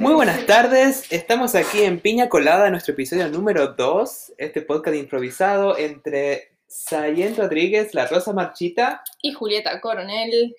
Muy 0.00 0.12
buenas 0.14 0.44
tardes, 0.44 1.04
estamos 1.12 1.54
aquí 1.54 1.82
en 1.82 2.00
Piña 2.00 2.28
Colada, 2.28 2.68
nuestro 2.68 2.94
episodio 2.94 3.28
número 3.28 3.74
2, 3.74 4.34
este 4.38 4.60
podcast 4.62 4.96
improvisado 4.96 5.78
entre 5.78 6.58
Sayen 6.66 7.36
Rodríguez, 7.36 7.94
La 7.94 8.08
Rosa 8.08 8.32
Marchita. 8.32 9.04
Y 9.22 9.32
Julieta 9.32 9.80
Coronel. 9.80 10.56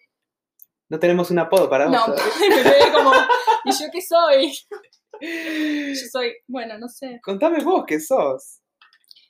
No 0.87 0.99
tenemos 0.99 1.31
un 1.31 1.39
apodo 1.39 1.69
para 1.69 1.87
vos. 1.87 1.93
No, 1.93 2.15
me 2.49 2.63
quedé 2.63 2.91
como, 2.93 3.11
¿y 3.65 3.71
yo 3.71 3.85
qué 3.91 4.01
soy? 4.01 4.57
Yo 5.19 6.07
soy, 6.09 6.37
bueno, 6.47 6.77
no 6.77 6.87
sé. 6.87 7.19
Contame 7.21 7.61
vos 7.61 7.83
qué 7.85 7.99
sos. 7.99 8.61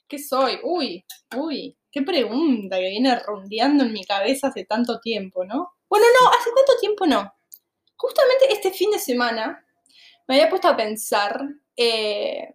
¿Qué 0.07 0.19
soy? 0.19 0.59
Uy, 0.61 1.03
uy, 1.35 1.75
qué 1.91 2.03
pregunta 2.03 2.77
que 2.77 2.89
viene 2.89 3.19
rondeando 3.21 3.83
en 3.83 3.91
mi 3.91 4.05
cabeza 4.05 4.49
hace 4.49 4.65
tanto 4.65 4.99
tiempo, 4.99 5.45
¿no? 5.45 5.73
Bueno, 5.89 6.05
no, 6.21 6.29
hace 6.29 6.51
tanto 6.55 6.79
tiempo 6.79 7.07
no. 7.07 7.33
Justamente 7.97 8.53
este 8.53 8.71
fin 8.71 8.91
de 8.91 8.99
semana 8.99 9.64
me 10.27 10.35
había 10.35 10.49
puesto 10.49 10.67
a 10.67 10.77
pensar 10.77 11.47
eh, 11.75 12.53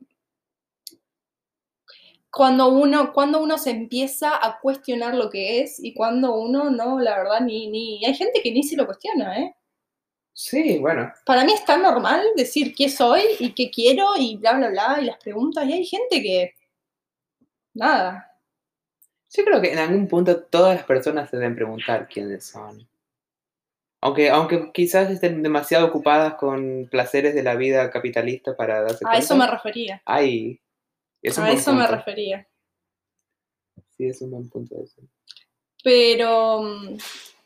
cuando, 2.31 2.69
uno, 2.69 3.13
cuando 3.13 3.43
uno 3.43 3.59
se 3.59 3.71
empieza 3.71 4.45
a 4.45 4.61
cuestionar 4.61 5.15
lo 5.15 5.31
que 5.31 5.61
es 5.61 5.83
y 5.83 5.95
cuando 5.95 6.35
uno 6.35 6.71
no, 6.71 7.01
la 7.01 7.19
verdad, 7.19 7.41
ni, 7.41 7.69
ni... 7.69 8.05
Hay 8.05 8.15
gente 8.15 8.41
que 8.43 8.53
ni 8.53 8.63
se 8.63 8.77
lo 8.77 8.87
cuestiona, 8.87 9.39
¿eh? 9.39 9.55
Sí, 10.33 10.79
bueno. 10.79 11.13
Para 11.27 11.45
mí 11.45 11.53
es 11.53 11.65
tan 11.65 11.83
normal 11.83 12.25
decir 12.37 12.75
qué 12.75 12.89
soy 12.89 13.23
y 13.41 13.53
qué 13.53 13.71
quiero 13.71 14.17
y 14.17 14.37
bla, 14.37 14.55
bla, 14.55 14.69
bla, 14.71 14.99
y 15.01 15.05
las 15.05 15.19
preguntas, 15.19 15.67
y 15.67 15.73
hay 15.73 15.85
gente 15.85 16.23
que... 16.23 16.55
Nada. 17.75 18.27
Yo 19.33 19.45
creo 19.45 19.61
que 19.61 19.73
en 19.73 19.79
algún 19.79 20.09
punto 20.09 20.43
todas 20.45 20.77
las 20.77 20.85
personas 20.85 21.31
se 21.31 21.37
deben 21.37 21.55
preguntar 21.55 22.09
quiénes 22.09 22.47
son. 22.47 22.89
Aunque, 24.03 24.31
aunque 24.31 24.71
quizás 24.73 25.11
estén 25.11 25.43
demasiado 25.43 25.87
ocupadas 25.87 26.35
con 26.35 26.89
placeres 26.91 27.35
de 27.35 27.43
la 27.43 27.55
vida 27.55 27.91
capitalista 27.91 28.57
para 28.57 28.81
darse 28.81 29.05
cuenta. 29.05 29.17
A 29.17 29.21
eso 29.21 29.37
me 29.37 29.47
refería. 29.47 30.03
Ay, 30.07 30.61
es 31.23 31.37
un 31.37 31.45
A 31.45 31.51
eso 31.51 31.73
me 31.75 31.87
refería. 31.87 32.49
Sí, 33.97 34.07
es 34.07 34.23
un 34.23 34.31
buen 34.31 34.49
punto 34.49 34.77
ese. 34.83 35.03
Pero 35.85 36.63
mm, 36.63 36.97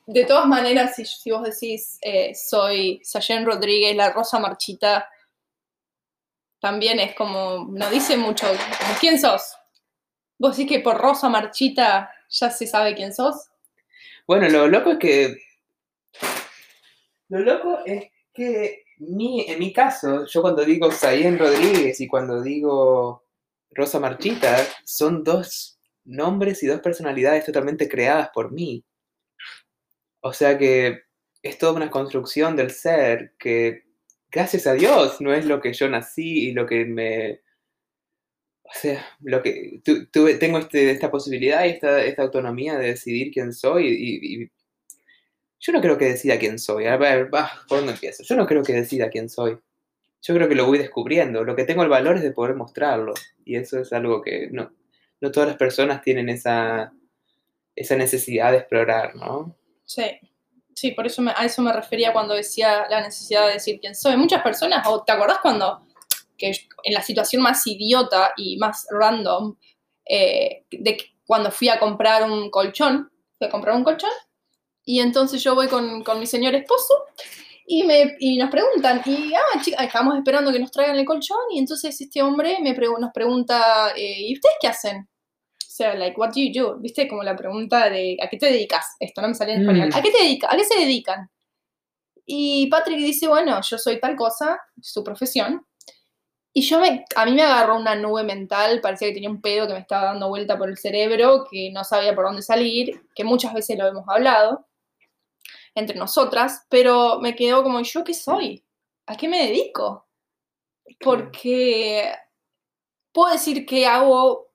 de 0.07 0.25
todas 0.25 0.47
maneras, 0.47 0.95
si, 0.95 1.05
si 1.05 1.31
vos 1.31 1.43
decís 1.43 1.99
eh, 2.03 2.35
soy 2.35 3.01
Sayen 3.03 3.45
Rodríguez, 3.45 3.97
la 3.97 4.13
Rosa 4.13 4.39
Marchita, 4.39 5.09
también 6.61 6.99
es 7.01 7.15
como, 7.15 7.67
no 7.71 7.91
dice 7.91 8.17
mucho, 8.17 8.47
como, 8.47 8.99
¿quién 9.01 9.21
sos? 9.21 9.57
Vos 10.39 10.57
decís 10.57 10.73
que 10.73 10.81
por 10.81 10.99
Rosa 10.99 11.29
Marchita 11.29 12.11
ya 12.29 12.51
se 12.51 12.67
sabe 12.67 12.95
quién 12.95 13.15
sos. 13.15 13.49
Bueno, 14.27 14.49
lo 14.49 14.69
loco 14.69 14.93
es 14.93 14.99
que. 14.99 15.37
Lo 17.29 17.39
loco 17.41 17.81
es 17.85 18.05
que 18.33 18.85
mi, 18.99 19.45
en 19.49 19.59
mi 19.59 19.73
caso, 19.73 20.25
yo 20.27 20.43
cuando 20.43 20.65
digo 20.65 20.91
Sayen 20.91 21.39
Rodríguez 21.39 22.01
y 22.01 22.07
cuando 22.09 22.43
digo 22.43 23.25
Rosa 23.71 23.99
Marchita, 24.01 24.57
son 24.85 25.25
dos 25.25 25.79
nombres 26.05 26.63
y 26.63 26.67
dos 26.67 26.81
personalidades 26.81 27.45
totalmente 27.47 27.89
creadas 27.89 28.31
por 28.33 28.53
mí. 28.53 28.85
O 30.21 30.33
sea 30.33 30.57
que 30.59 31.03
es 31.43 31.59
toda 31.59 31.73
una 31.73 31.91
construcción 31.91 32.57
del 32.57 32.71
ser 32.71 33.35
que, 33.39 33.85
gracias 34.31 34.67
a 34.67 34.73
Dios, 34.75 35.21
no 35.21 35.33
es 35.35 35.45
lo 35.47 35.61
que 35.61 35.73
yo 35.73 35.89
nací 35.89 36.49
y 36.49 36.53
lo 36.53 36.67
que 36.67 36.85
me. 36.85 37.41
O 38.63 38.71
sea, 38.73 39.05
lo 39.21 39.43
que 39.43 39.81
tu- 39.85 40.07
tuve, 40.07 40.35
tengo 40.35 40.59
este, 40.59 40.91
esta 40.91 41.11
posibilidad 41.11 41.65
y 41.65 41.71
esta, 41.71 42.03
esta 42.05 42.23
autonomía 42.23 42.79
de 42.79 42.89
decidir 42.89 43.31
quién 43.33 43.53
soy 43.53 43.87
y, 43.89 44.43
y- 44.45 44.51
yo 45.65 45.73
no 45.73 45.81
creo 45.81 45.97
que 45.97 46.05
decida 46.05 46.39
quién 46.39 46.59
soy. 46.59 46.85
A 46.87 46.99
ver, 46.99 47.31
bah, 47.31 47.51
¿por 47.67 47.79
dónde 47.79 47.95
empiezo? 47.95 48.23
Yo 48.23 48.37
no 48.37 48.47
creo 48.47 48.63
que 48.63 48.75
decida 48.75 49.09
quién 49.09 49.31
soy. 49.31 49.59
Yo 50.21 50.35
creo 50.35 50.47
que 50.47 50.55
lo 50.55 50.67
voy 50.67 50.77
descubriendo. 50.77 51.43
Lo 51.43 51.57
que 51.57 51.65
tengo 51.65 51.83
el 51.83 51.89
valor 51.89 52.17
es 52.17 52.23
de 52.23 52.33
poder 52.33 52.55
mostrarlo. 52.55 53.15
Y 53.47 53.57
eso 53.57 53.79
es 53.81 53.91
algo 53.95 54.21
que 54.21 54.49
no, 54.51 54.71
todas 55.33 55.49
las 55.49 55.57
personas 55.57 56.03
tienen 56.03 56.29
esa, 56.29 56.93
necesidad 57.75 58.53
de 58.53 58.59
explorar, 58.59 59.17
¿no? 59.17 59.57
Sí, 59.87 60.05
sí, 60.75 60.91
por 60.91 61.07
eso 61.07 61.23
me- 61.23 61.33
a 61.35 61.47
eso 61.47 61.63
me 61.63 61.73
refería 61.73 62.13
cuando 62.13 62.35
decía 62.35 62.87
la 62.91 63.01
necesidad 63.01 63.47
de 63.47 63.55
decir 63.55 63.81
quién 63.81 63.95
soy. 63.95 64.19
Muchas 64.19 64.43
personas, 64.43 64.87
o 64.87 65.03
¿te 65.03 65.13
acordás 65.13 65.39
cuando, 65.39 65.87
en 66.39 66.93
la 66.93 67.01
situación 67.01 67.41
más 67.41 67.67
idiota 67.67 68.35
y 68.37 68.59
más 68.59 68.87
random, 68.91 69.57
eh, 70.05 70.65
de 70.71 70.99
cuando 71.27 71.51
fui 71.51 71.71
a 71.71 71.79
comprar 71.79 72.31
un 72.31 72.51
colchón, 72.51 73.11
fui 73.39 73.47
a 73.49 73.51
comprar 73.51 73.75
un 73.77 73.85
colchón, 73.85 74.11
y 74.85 75.01
entonces 75.01 75.43
yo 75.43 75.55
voy 75.55 75.69
con, 75.69 76.03
con 76.05 76.19
mi 76.21 76.27
señor 76.27 76.55
esposo 76.55 76.95
y, 77.67 77.83
me, 77.85 78.17
y 78.19 78.37
nos 78.37 78.51
preguntan, 78.51 79.01
y 79.07 79.33
ah, 79.35 79.61
chica, 79.63 79.83
estamos 79.83 80.17
esperando 80.17 80.53
que 80.53 80.59
nos 80.59 80.71
traigan 80.71 80.97
el 80.99 81.05
colchón, 81.05 81.39
y 81.53 81.59
entonces 81.59 81.99
este 82.01 82.23
hombre 82.23 82.59
me 82.61 82.77
pregu- 82.77 82.99
nos 82.99 83.13
pregunta, 83.13 83.93
eh, 83.97 84.17
¿y 84.29 84.35
ustedes 84.35 84.57
qué 84.61 84.69
hacen? 84.69 84.99
O 84.99 85.77
sea, 85.77 85.95
like, 85.95 86.17
what 86.21 86.29
do 86.29 86.41
you 86.41 86.53
do? 86.53 86.77
¿Viste? 86.79 87.09
Como 87.09 87.23
la 87.23 87.35
pregunta 87.35 87.91
de, 87.91 88.17
¿a 88.23 88.29
qué 88.29 88.37
te 88.37 88.47
dedicas? 88.47 88.85
Esto 89.01 89.23
no 89.23 89.29
me 89.29 89.35
salía 89.35 89.55
en 89.55 89.63
español. 89.63 89.89
Mm. 89.89 89.97
¿A 89.97 90.03
qué 90.03 90.11
te 90.13 90.23
dedicas? 90.23 90.53
¿A 90.53 90.57
qué 90.57 90.65
se 90.65 90.79
dedican? 90.79 91.31
Y 92.27 92.69
Patrick 92.69 92.99
dice, 92.99 93.27
bueno, 93.27 93.61
yo 93.61 93.77
soy 93.77 93.99
tal 93.99 94.15
cosa, 94.15 94.61
su 94.81 95.03
profesión. 95.03 95.67
Y 96.53 96.63
yo 96.63 96.79
me, 96.79 97.05
a 97.17 97.25
mí 97.27 97.33
me 97.33 97.43
agarró 97.43 97.77
una 97.77 97.97
nube 97.97 98.23
mental, 98.23 98.81
parecía 98.81 99.09
que 99.09 99.15
tenía 99.15 99.31
un 99.31 99.41
pedo 99.41 99.67
que 99.67 99.73
me 99.73 99.81
estaba 99.81 100.05
dando 100.13 100.29
vuelta 100.29 100.57
por 100.57 100.69
el 100.69 100.79
cerebro, 100.79 101.45
que 101.51 101.73
no 101.73 101.83
sabía 101.83 102.15
por 102.15 102.27
dónde 102.27 102.43
salir, 102.43 103.03
que 103.13 103.25
muchas 103.25 103.53
veces 103.53 103.77
lo 103.77 103.89
hemos 103.89 104.05
hablado 104.09 104.69
entre 105.75 105.97
nosotras, 105.99 106.67
pero 106.69 107.19
me 107.21 107.35
quedó 107.35 107.63
como, 107.63 107.81
¿yo 107.83 108.05
qué 108.05 108.15
soy? 108.15 108.65
¿A 109.07 109.17
qué 109.17 109.29
me 109.29 109.47
dedico? 109.47 110.07
Porque 111.01 112.13
puedo 113.13 113.33
decir 113.33 113.67
qué 113.67 113.87
hago 113.87 114.49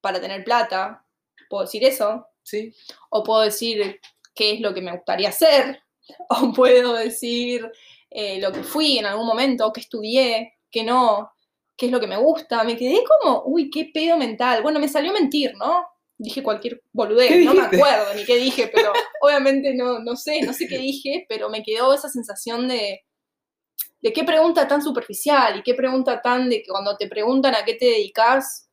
para 0.00 0.20
tener 0.20 0.44
plata, 0.44 1.04
puedo 1.48 1.64
decir 1.64 1.84
eso, 1.84 2.26
Sí. 2.42 2.72
o 3.10 3.24
puedo 3.24 3.40
decir 3.42 4.00
qué 4.34 4.52
es 4.52 4.60
lo 4.60 4.72
que 4.72 4.80
me 4.80 4.92
gustaría 4.92 5.30
hacer, 5.30 5.82
o 6.28 6.52
puedo 6.52 6.94
decir 6.94 7.70
eh, 8.10 8.40
lo 8.40 8.52
que 8.52 8.62
fui 8.62 8.98
en 8.98 9.06
algún 9.06 9.26
momento, 9.26 9.72
qué 9.72 9.80
estudié, 9.80 10.54
qué 10.70 10.84
no, 10.84 11.32
qué 11.76 11.86
es 11.86 11.92
lo 11.92 12.00
que 12.00 12.06
me 12.06 12.16
gusta. 12.16 12.62
Me 12.64 12.76
quedé 12.76 13.02
como, 13.04 13.42
uy, 13.46 13.68
qué 13.70 13.90
pedo 13.92 14.16
mental. 14.16 14.62
Bueno, 14.62 14.78
me 14.78 14.88
salió 14.88 15.12
mentir, 15.12 15.54
¿no? 15.56 15.84
Dije 16.18 16.42
cualquier 16.42 16.82
boludez, 16.92 17.28
¿Qué 17.28 17.44
no 17.44 17.52
me 17.54 17.60
acuerdo 17.62 18.14
ni 18.14 18.24
qué 18.24 18.36
dije, 18.36 18.70
pero 18.72 18.92
obviamente 19.20 19.74
no, 19.74 19.98
no 19.98 20.16
sé, 20.16 20.40
no 20.42 20.52
sé 20.52 20.66
qué 20.66 20.78
dije, 20.78 21.26
pero 21.28 21.50
me 21.50 21.62
quedó 21.62 21.92
esa 21.92 22.08
sensación 22.08 22.68
de, 22.68 23.04
de 24.00 24.12
qué 24.12 24.24
pregunta 24.24 24.66
tan 24.66 24.80
superficial 24.82 25.58
y 25.58 25.62
qué 25.62 25.74
pregunta 25.74 26.22
tan 26.22 26.48
de 26.48 26.62
que 26.62 26.68
cuando 26.70 26.96
te 26.96 27.06
preguntan 27.08 27.54
a 27.54 27.64
qué 27.64 27.74
te 27.74 27.84
dedicas, 27.86 28.68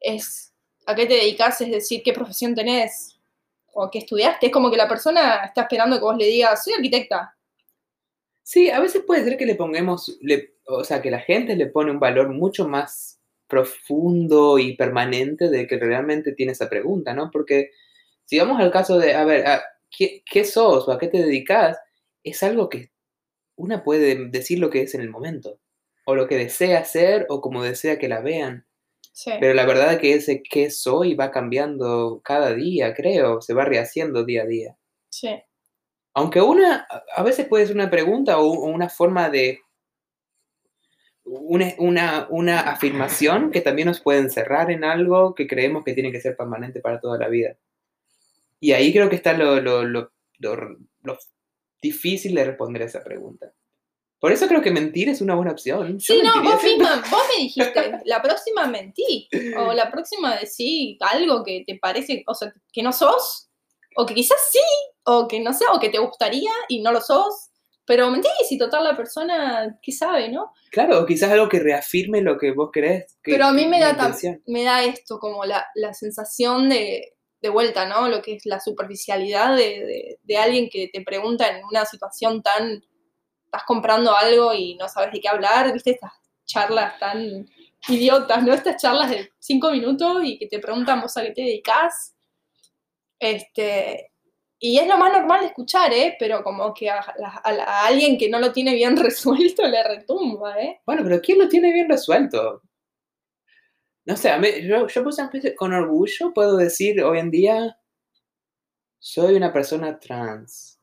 es 0.00 0.52
a 0.84 0.94
qué 0.94 1.06
te 1.06 1.14
dedicas, 1.14 1.60
es 1.60 1.70
decir, 1.70 2.02
qué 2.02 2.12
profesión 2.12 2.54
tenés 2.54 3.18
o 3.72 3.88
qué 3.90 4.00
estudiaste. 4.00 4.46
Es 4.46 4.52
como 4.52 4.70
que 4.70 4.76
la 4.76 4.88
persona 4.88 5.44
está 5.44 5.62
esperando 5.62 5.96
que 5.96 6.02
vos 6.04 6.16
le 6.18 6.26
digas, 6.26 6.62
soy 6.64 6.74
arquitecta. 6.74 7.34
Sí, 8.42 8.68
a 8.68 8.80
veces 8.80 9.04
puede 9.06 9.24
ser 9.24 9.38
que 9.38 9.46
le 9.46 9.54
pongamos, 9.54 10.18
le- 10.20 10.56
o 10.66 10.84
sea, 10.84 11.00
que 11.00 11.10
la 11.10 11.20
gente 11.20 11.56
le 11.56 11.66
pone 11.68 11.92
un 11.92 12.00
valor 12.00 12.28
mucho 12.28 12.68
más 12.68 13.20
profundo 13.52 14.58
y 14.58 14.76
permanente 14.76 15.50
de 15.50 15.68
que 15.68 15.78
realmente 15.78 16.32
tiene 16.32 16.52
esa 16.54 16.70
pregunta, 16.70 17.14
¿no? 17.14 17.30
Porque 17.32 17.70
si 18.26 18.38
vamos 18.38 18.60
al 18.60 18.72
caso 18.72 18.98
de, 18.98 19.14
a 19.14 19.24
ver, 19.26 19.46
a- 19.46 19.62
¿qué, 19.90 20.22
qué 20.30 20.44
sos 20.44 20.88
o 20.88 20.92
a 20.92 20.98
qué 20.98 21.08
te 21.08 21.18
dedicas? 21.18 21.78
Es 22.24 22.42
algo 22.42 22.68
que 22.70 22.90
una 23.56 23.84
puede 23.84 24.28
decir 24.30 24.58
lo 24.60 24.70
que 24.70 24.82
es 24.82 24.94
en 24.94 25.02
el 25.02 25.10
momento, 25.10 25.60
o 26.06 26.14
lo 26.16 26.28
que 26.28 26.36
desea 26.36 26.80
hacer, 26.80 27.26
o 27.30 27.40
como 27.42 27.62
desea 27.62 27.98
que 27.98 28.08
la 28.08 28.20
vean. 28.22 28.66
Sí. 29.12 29.32
Pero 29.40 29.54
la 29.54 29.66
verdad 29.66 29.94
es 29.94 29.98
que 30.00 30.14
ese 30.14 30.42
qué 30.42 30.70
soy 30.70 31.14
va 31.14 31.30
cambiando 31.30 32.22
cada 32.24 32.54
día, 32.54 32.94
creo, 32.94 33.42
se 33.42 33.54
va 33.54 33.64
rehaciendo 33.66 34.24
día 34.24 34.42
a 34.44 34.46
día. 34.46 34.78
sí. 35.10 35.28
Aunque 36.14 36.40
una, 36.42 36.86
a- 37.16 37.22
veces 37.22 37.46
puede 37.46 37.66
ser 37.66 37.74
una 37.76 37.90
pregunta 37.90 38.38
o, 38.38 38.46
o 38.46 38.66
una 38.66 38.88
forma 38.88 39.30
de, 39.30 39.60
una, 41.40 41.74
una, 41.78 42.26
una 42.30 42.60
afirmación 42.60 43.50
que 43.50 43.60
también 43.60 43.88
nos 43.88 44.00
puede 44.00 44.20
encerrar 44.20 44.70
en 44.70 44.84
algo 44.84 45.34
que 45.34 45.46
creemos 45.46 45.84
que 45.84 45.94
tiene 45.94 46.12
que 46.12 46.20
ser 46.20 46.36
permanente 46.36 46.80
para 46.80 47.00
toda 47.00 47.18
la 47.18 47.28
vida. 47.28 47.56
Y 48.60 48.72
ahí 48.72 48.92
creo 48.92 49.08
que 49.08 49.16
está 49.16 49.32
lo, 49.32 49.60
lo, 49.60 49.84
lo, 49.84 50.10
difícil 51.80 52.34
de 52.34 52.44
responder 52.44 52.82
a 52.82 52.86
esa 52.86 53.02
pregunta. 53.02 53.52
Por 54.20 54.30
eso 54.30 54.46
creo 54.46 54.62
que 54.62 54.70
mentir 54.70 55.08
es 55.08 55.20
una 55.20 55.34
buena 55.34 55.50
opción. 55.50 55.98
Yo 55.98 56.14
Sí, 56.14 56.22
no, 56.22 56.42
vos 56.42 56.60
siempre. 56.60 56.86
misma, 56.86 57.02
vos 57.10 57.22
me 57.36 57.42
dijiste, 57.42 57.92
la 58.04 58.22
próxima 58.22 58.66
mentí, 58.66 59.28
o 59.58 59.72
la 59.72 59.90
próxima 59.90 60.36
decí 60.36 60.96
algo 61.00 61.42
que 61.42 61.64
te 61.66 61.76
parece, 61.80 62.22
o 62.26 62.34
sea, 62.34 62.54
que 62.72 62.82
no 62.82 62.92
sos, 62.92 63.48
o 63.96 64.06
que 64.06 64.14
quizás 64.14 64.38
sí, 64.50 64.60
o 65.04 65.26
que 65.26 65.40
no 65.40 65.52
sé, 65.52 65.64
o 65.72 65.80
que 65.80 65.88
te 65.88 65.98
gustaría 65.98 66.52
y 66.68 66.82
no 66.82 66.92
lo 66.92 67.00
sos, 67.00 67.50
pero 67.84 68.10
mentís 68.10 68.30
y 68.50 68.58
total 68.58 68.84
la 68.84 68.96
persona, 68.96 69.78
¿qué 69.82 69.92
sabe, 69.92 70.28
no? 70.28 70.52
Claro, 70.70 71.04
quizás 71.06 71.30
algo 71.32 71.48
que 71.48 71.58
reafirme 71.60 72.20
lo 72.22 72.38
que 72.38 72.52
vos 72.52 72.70
que- 73.22 73.32
Pero 73.32 73.46
a 73.46 73.52
mí 73.52 73.66
me 73.66 73.80
da, 73.80 73.96
me 74.46 74.64
da 74.64 74.82
esto, 74.84 75.18
como 75.18 75.44
la, 75.44 75.66
la 75.74 75.92
sensación 75.92 76.68
de, 76.68 77.14
de 77.40 77.48
vuelta, 77.48 77.86
¿no? 77.86 78.08
Lo 78.08 78.22
que 78.22 78.34
es 78.36 78.46
la 78.46 78.60
superficialidad 78.60 79.56
de, 79.56 79.84
de- 79.84 80.18
de 80.22 80.36
alguien 80.36 80.68
que 80.70 80.88
te 80.92 81.02
pregunta 81.02 81.48
en 81.48 81.64
una 81.64 81.84
situación 81.84 82.42
tan 82.42 82.82
estás 83.44 83.64
comprando 83.66 84.16
algo 84.16 84.54
y 84.54 84.76
no 84.76 84.88
sabes 84.88 85.12
de 85.12 85.20
qué 85.20 85.28
hablar, 85.28 85.72
viste 85.74 85.90
estas 85.90 86.12
charlas 86.46 86.98
tan 86.98 87.46
idiotas, 87.88 88.42
¿no? 88.42 88.54
Estas 88.54 88.80
charlas 88.80 89.10
de 89.10 89.30
cinco 89.38 89.70
minutos 89.70 90.22
y 90.24 90.38
que 90.38 90.46
te 90.46 90.58
preguntan 90.58 91.00
vos 91.02 91.14
a 91.18 91.22
qué 91.22 91.32
te 91.32 91.42
dedicas. 91.42 92.14
Este, 93.18 94.11
y 94.64 94.78
es 94.78 94.86
lo 94.86 94.96
más 94.96 95.12
normal 95.12 95.40
de 95.40 95.46
escuchar, 95.48 95.92
¿eh? 95.92 96.14
Pero 96.20 96.44
como 96.44 96.72
que 96.72 96.88
a, 96.88 97.00
alguien 97.84 98.16
que 98.16 98.28
no 98.28 98.38
lo 98.38 98.52
tiene 98.52 98.74
bien 98.74 98.96
resuelto 98.96 99.66
le 99.66 99.82
retumba, 99.82 100.56
¿eh? 100.62 100.80
Bueno, 100.86 101.02
pero 101.02 101.20
¿quién 101.20 101.40
lo 101.40 101.48
tiene 101.48 101.72
bien 101.72 101.88
resuelto? 101.88 102.62
No 104.04 104.16
sé, 104.16 104.30
yo, 104.64 104.86
yo 104.86 105.02
pues, 105.02 105.16
con 105.56 105.72
orgullo 105.72 106.32
puedo 106.32 106.56
decir 106.56 107.02
hoy 107.02 107.18
en 107.18 107.32
día, 107.32 107.76
soy 109.00 109.34
una 109.34 109.52
persona 109.52 109.98
trans. 109.98 110.80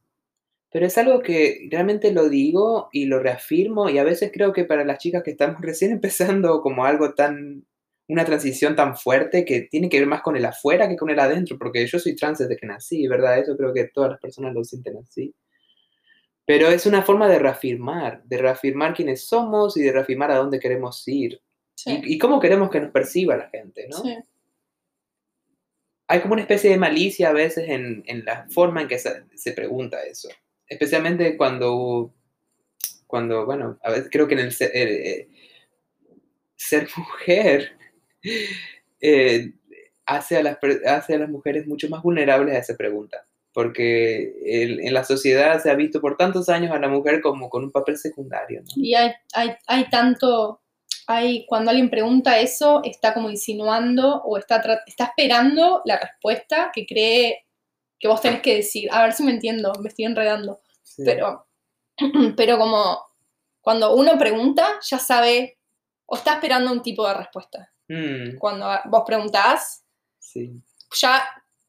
Pero 0.72 0.86
es 0.86 0.98
algo 0.98 1.22
que 1.22 1.70
realmente 1.72 2.12
lo 2.12 2.28
digo 2.28 2.90
y 2.92 3.06
lo 3.06 3.20
reafirmo 3.20 3.90
y 3.90 3.98
a 3.98 4.04
veces 4.04 4.32
creo 4.34 4.52
que 4.52 4.66
para 4.66 4.84
las 4.84 4.98
chicas 5.00 5.24
que 5.24 5.32
estamos 5.32 5.62
recién 5.62 5.92
empezando 5.92 6.62
como 6.62 6.84
algo 6.84 7.14
tan, 7.14 7.66
una 8.10 8.26
transición 8.26 8.76
tan 8.76 8.98
fuerte 8.98 9.46
que 9.46 9.62
tiene 9.62 9.88
que 9.88 10.00
ver 10.00 10.08
más 10.08 10.22
con 10.22 10.36
el 10.36 10.46
afuera 10.46 10.90
que 10.90 10.98
con 10.98 11.10
el 11.10 11.20
adentro, 11.20 11.58
porque 11.58 11.88
yo 11.88 12.00
soy 12.00 12.16
trans 12.16 12.40
desde 12.40 12.58
que 12.58 12.68
nací, 12.68 13.08
¿verdad? 13.08 13.40
Eso 13.40 13.56
creo 13.56 13.74
que 13.74 13.86
todas 13.86 14.12
las 14.12 14.20
personas 14.20 14.54
lo 14.54 14.64
sienten 14.64 14.98
así. 14.98 15.34
Pero 16.46 16.68
es 16.68 16.86
una 16.86 17.04
forma 17.04 17.28
de 17.30 17.40
reafirmar, 17.40 18.24
de 18.24 18.38
reafirmar 18.38 18.94
quiénes 18.94 19.26
somos 19.26 19.78
y 19.78 19.84
de 19.84 19.92
reafirmar 19.92 20.32
a 20.32 20.38
dónde 20.38 20.60
queremos 20.60 21.08
ir. 21.08 21.42
Y, 21.86 22.18
cómo 22.18 22.42
queremos 22.42 22.70
que 22.70 22.82
nos 22.82 22.92
perciba 22.92 23.38
la 23.38 23.50
gente, 23.50 23.88
¿no? 23.90 24.00
Sí. 24.00 24.18
Hay 26.10 26.20
como 26.20 26.34
una 26.34 26.42
especie 26.42 26.70
de 26.70 26.78
malicia 26.78 27.30
a 27.30 27.34
veces 27.34 27.70
en, 27.70 28.04
en 28.06 28.26
la 28.26 28.48
forma 28.50 28.82
en 28.82 28.90
que 28.90 29.00
se, 29.00 29.24
se 29.36 29.54
pregunta 29.54 30.04
eso 30.04 30.28
especialmente 30.70 31.36
cuando, 31.36 32.14
cuando, 33.08 33.46
bueno, 33.46 33.80
a 33.84 33.90
veces 33.90 34.10
creo 34.12 34.28
que 34.28 34.36
en 34.36 34.40
el 34.40 34.52
ser, 34.52 34.72
eh, 34.74 35.28
ser 36.56 36.88
mujer 36.96 37.78
eh, 39.02 39.52
hace, 40.06 40.38
a 40.38 40.44
las, 40.44 40.58
hace 40.86 41.16
a 41.16 41.20
las 41.20 41.30
mujeres 41.30 41.68
mucho 41.68 41.90
más 41.90 42.02
vulnerables 42.02 42.56
a 42.56 42.60
esa 42.60 42.76
pregunta, 42.76 43.26
porque 43.54 44.34
en 44.46 44.94
la 44.94 45.04
sociedad 45.04 45.62
se 45.62 45.70
ha 45.70 45.76
visto 45.76 46.02
por 46.02 46.18
tantos 46.18 46.50
años 46.50 46.72
a 46.72 46.80
la 46.80 46.88
mujer 46.88 47.22
como 47.22 47.50
con 47.50 47.64
un 47.64 47.72
papel 47.72 47.98
secundario. 47.98 48.64
Y 48.76 48.96
hay, 48.96 49.12
hay, 49.34 49.52
hay 49.68 49.90
tanto, 49.90 50.62
hay, 51.08 51.46
cuando 51.48 51.72
alguien 51.72 51.90
pregunta 51.90 52.40
eso, 52.40 52.82
está 52.84 53.14
como 53.14 53.30
insinuando 53.30 54.22
o 54.24 54.38
está, 54.38 54.62
está 54.86 55.06
esperando 55.06 55.82
la 55.86 56.00
respuesta 56.00 56.72
que 56.74 56.86
cree 56.86 57.46
que 58.00 58.08
vos 58.08 58.22
tenés 58.22 58.42
que 58.42 58.56
decir. 58.56 58.90
A 58.92 59.04
ver 59.04 59.14
si 59.14 59.24
me 59.24 59.32
entiendo, 59.32 59.74
me 59.82 59.90
estoy 59.90 60.06
enredando. 60.06 60.62
Pero, 60.98 61.48
pero 62.38 62.58
como 62.58 62.98
cuando 63.62 63.94
uno 63.94 64.18
pregunta, 64.18 64.80
ya 64.82 64.98
sabe 64.98 65.58
o 66.06 66.16
está 66.16 66.34
esperando 66.34 66.72
un 66.72 66.82
tipo 66.82 67.08
de 67.08 67.14
respuesta. 67.14 67.72
Mm. 67.90 68.38
Cuando 68.38 68.68
vos 68.86 69.04
preguntás, 69.06 69.84
ya, 70.96 71.24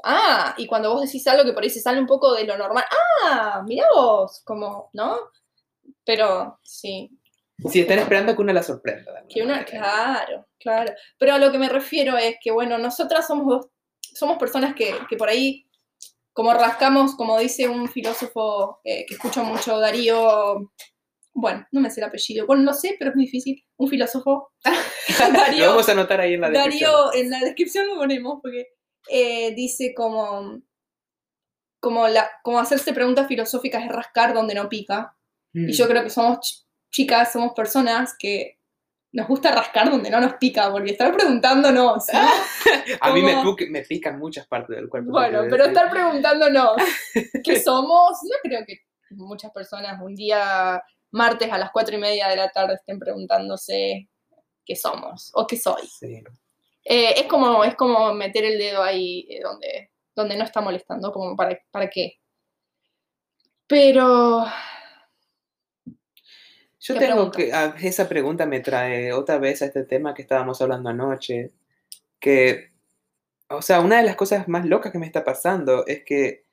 ah, 0.05 0.55
y 0.57 0.67
cuando 0.67 0.93
vos 0.93 1.03
decís 1.03 1.27
algo 1.27 1.45
que 1.45 1.53
por 1.53 1.63
ahí 1.63 1.71
se 1.71 1.81
sale 1.81 1.99
un 1.99 2.07
poco 2.07 2.35
de 2.35 2.45
lo 2.45 2.57
normal, 2.57 2.85
ah, 3.25 3.63
mira 3.67 3.87
vos, 3.95 4.43
como, 4.45 4.91
¿no? 4.93 5.19
Pero 6.05 6.61
sí. 6.63 7.11
Sí, 7.69 7.81
están 7.81 7.99
esperando 7.99 8.35
que 8.35 8.43
una 8.43 8.53
la 8.53 8.63
sorprenda. 8.63 9.25
Que 9.29 9.43
una, 9.43 9.65
claro, 9.65 10.47
claro. 10.59 10.93
Pero 11.19 11.35
a 11.35 11.39
lo 11.39 11.51
que 11.51 11.59
me 11.59 11.69
refiero 11.69 12.17
es 12.17 12.37
que, 12.41 12.51
bueno, 12.51 12.79
nosotras 12.79 13.27
somos, 13.27 13.67
somos 14.01 14.39
personas 14.39 14.75
que, 14.75 14.95
que 15.09 15.17
por 15.17 15.29
ahí 15.29 15.67
como 16.33 16.55
rascamos, 16.55 17.15
como 17.17 17.39
dice 17.39 17.69
un 17.69 17.89
filósofo 17.89 18.81
eh, 18.85 19.05
que 19.07 19.15
escucho 19.15 19.45
mucho, 19.45 19.79
Darío, 19.79 20.73
bueno, 21.33 21.67
no 21.73 21.81
me 21.81 21.91
sé 21.91 22.01
el 22.01 22.07
apellido, 22.07 22.47
bueno, 22.47 22.63
no 22.63 22.75
sé, 22.75 22.97
pero 22.99 23.11
es 23.11 23.17
muy 23.17 23.27
difícil, 23.27 23.65
un 23.77 23.89
filósofo. 23.89 24.53
Darío, 25.19 25.65
lo 25.65 25.71
vamos 25.71 25.89
a 25.89 25.93
anotar 25.93 26.21
ahí 26.21 26.35
en 26.35 26.41
la 26.41 26.51
descripción. 26.51 26.91
Darío, 26.91 27.15
en 27.15 27.31
la 27.31 27.39
descripción 27.41 27.87
lo 27.89 27.97
ponemos, 27.97 28.39
porque 28.43 28.67
eh, 29.09 29.55
dice 29.55 29.95
como, 29.95 30.61
como, 31.81 32.09
la, 32.09 32.31
como 32.43 32.59
hacerse 32.59 32.93
preguntas 32.93 33.29
filosóficas 33.29 33.85
es 33.85 33.91
rascar 33.91 34.35
donde 34.35 34.55
no 34.55 34.69
pica. 34.69 35.17
Y 35.53 35.73
yo 35.73 35.87
mm. 35.87 35.89
creo 35.89 36.03
que 36.05 36.11
somos 36.11 36.69
chicas, 36.93 37.33
somos 37.33 37.53
personas 37.55 38.15
que 38.17 38.61
nos 39.13 39.27
gusta 39.27 39.53
rascar 39.53 39.91
donde 39.91 40.11
no 40.11 40.21
nos 40.21 40.35
pica, 40.35 40.71
porque 40.71 40.93
estar 40.93 41.13
preguntándonos. 41.13 42.07
a 43.01 43.13
mí 43.13 43.23
me, 43.23 43.43
me, 43.71 43.83
pican 43.83 44.19
muchas 44.19 44.47
partes 44.47 44.77
del 44.77 44.89
cuerpo. 44.89 45.11
Bueno, 45.11 45.43
pero 45.51 45.65
estar 45.65 45.91
preguntándonos 45.91 46.77
qué 47.45 47.61
somos, 47.61 48.19
no 48.23 48.37
creo 48.43 48.65
que 48.65 48.79
muchas 49.11 49.51
personas 49.51 50.01
un 50.01 50.15
día 50.15 50.81
martes 51.13 51.51
a 51.51 51.59
las 51.59 51.71
cuatro 51.71 51.97
y 51.97 51.99
media 51.99 52.29
de 52.29 52.37
la 52.37 52.51
tarde 52.51 52.75
estén 52.75 52.99
preguntándose 52.99 54.09
qué 54.65 54.77
somos 54.77 55.31
o 55.35 55.47
qué 55.47 55.57
soy. 55.57 55.83
Eh, 56.85 57.15
es, 57.21 57.27
como, 57.27 57.65
es 57.65 57.75
como 57.75 58.15
meter 58.15 58.45
el 58.45 58.59
dedo 58.59 58.83
ahí 58.83 59.27
eh, 59.29 59.41
donde, 59.43 59.91
donde 60.15 60.37
no 60.37 60.45
está 60.45 60.61
molestando, 60.61 61.13
como 61.13 61.37
para, 61.37 61.59
para 61.71 61.89
qué. 61.89 62.19
Pero 63.67 64.47
yo 66.81 66.99
tengo 66.99 67.31
que, 67.31 67.53
ah, 67.53 67.75
esa 67.83 68.09
pregunta 68.09 68.47
me 68.47 68.61
trae 68.61 69.13
otra 69.13 69.39
vez 69.39 69.61
a 69.61 69.67
este 69.67 69.85
tema 69.85 70.15
que 70.15 70.23
estábamos 70.23 70.61
hablando 70.63 70.89
anoche, 70.89 71.53
que, 72.19 72.73
o 73.49 73.61
sea, 73.61 73.81
una 73.81 73.99
de 73.99 74.05
las 74.05 74.17
cosas 74.17 74.49
más 74.49 74.65
locas 74.65 74.91
que 74.91 74.99
me 74.99 75.07
está 75.07 75.23
pasando 75.23 75.87
es 75.87 76.05
que 76.05 76.47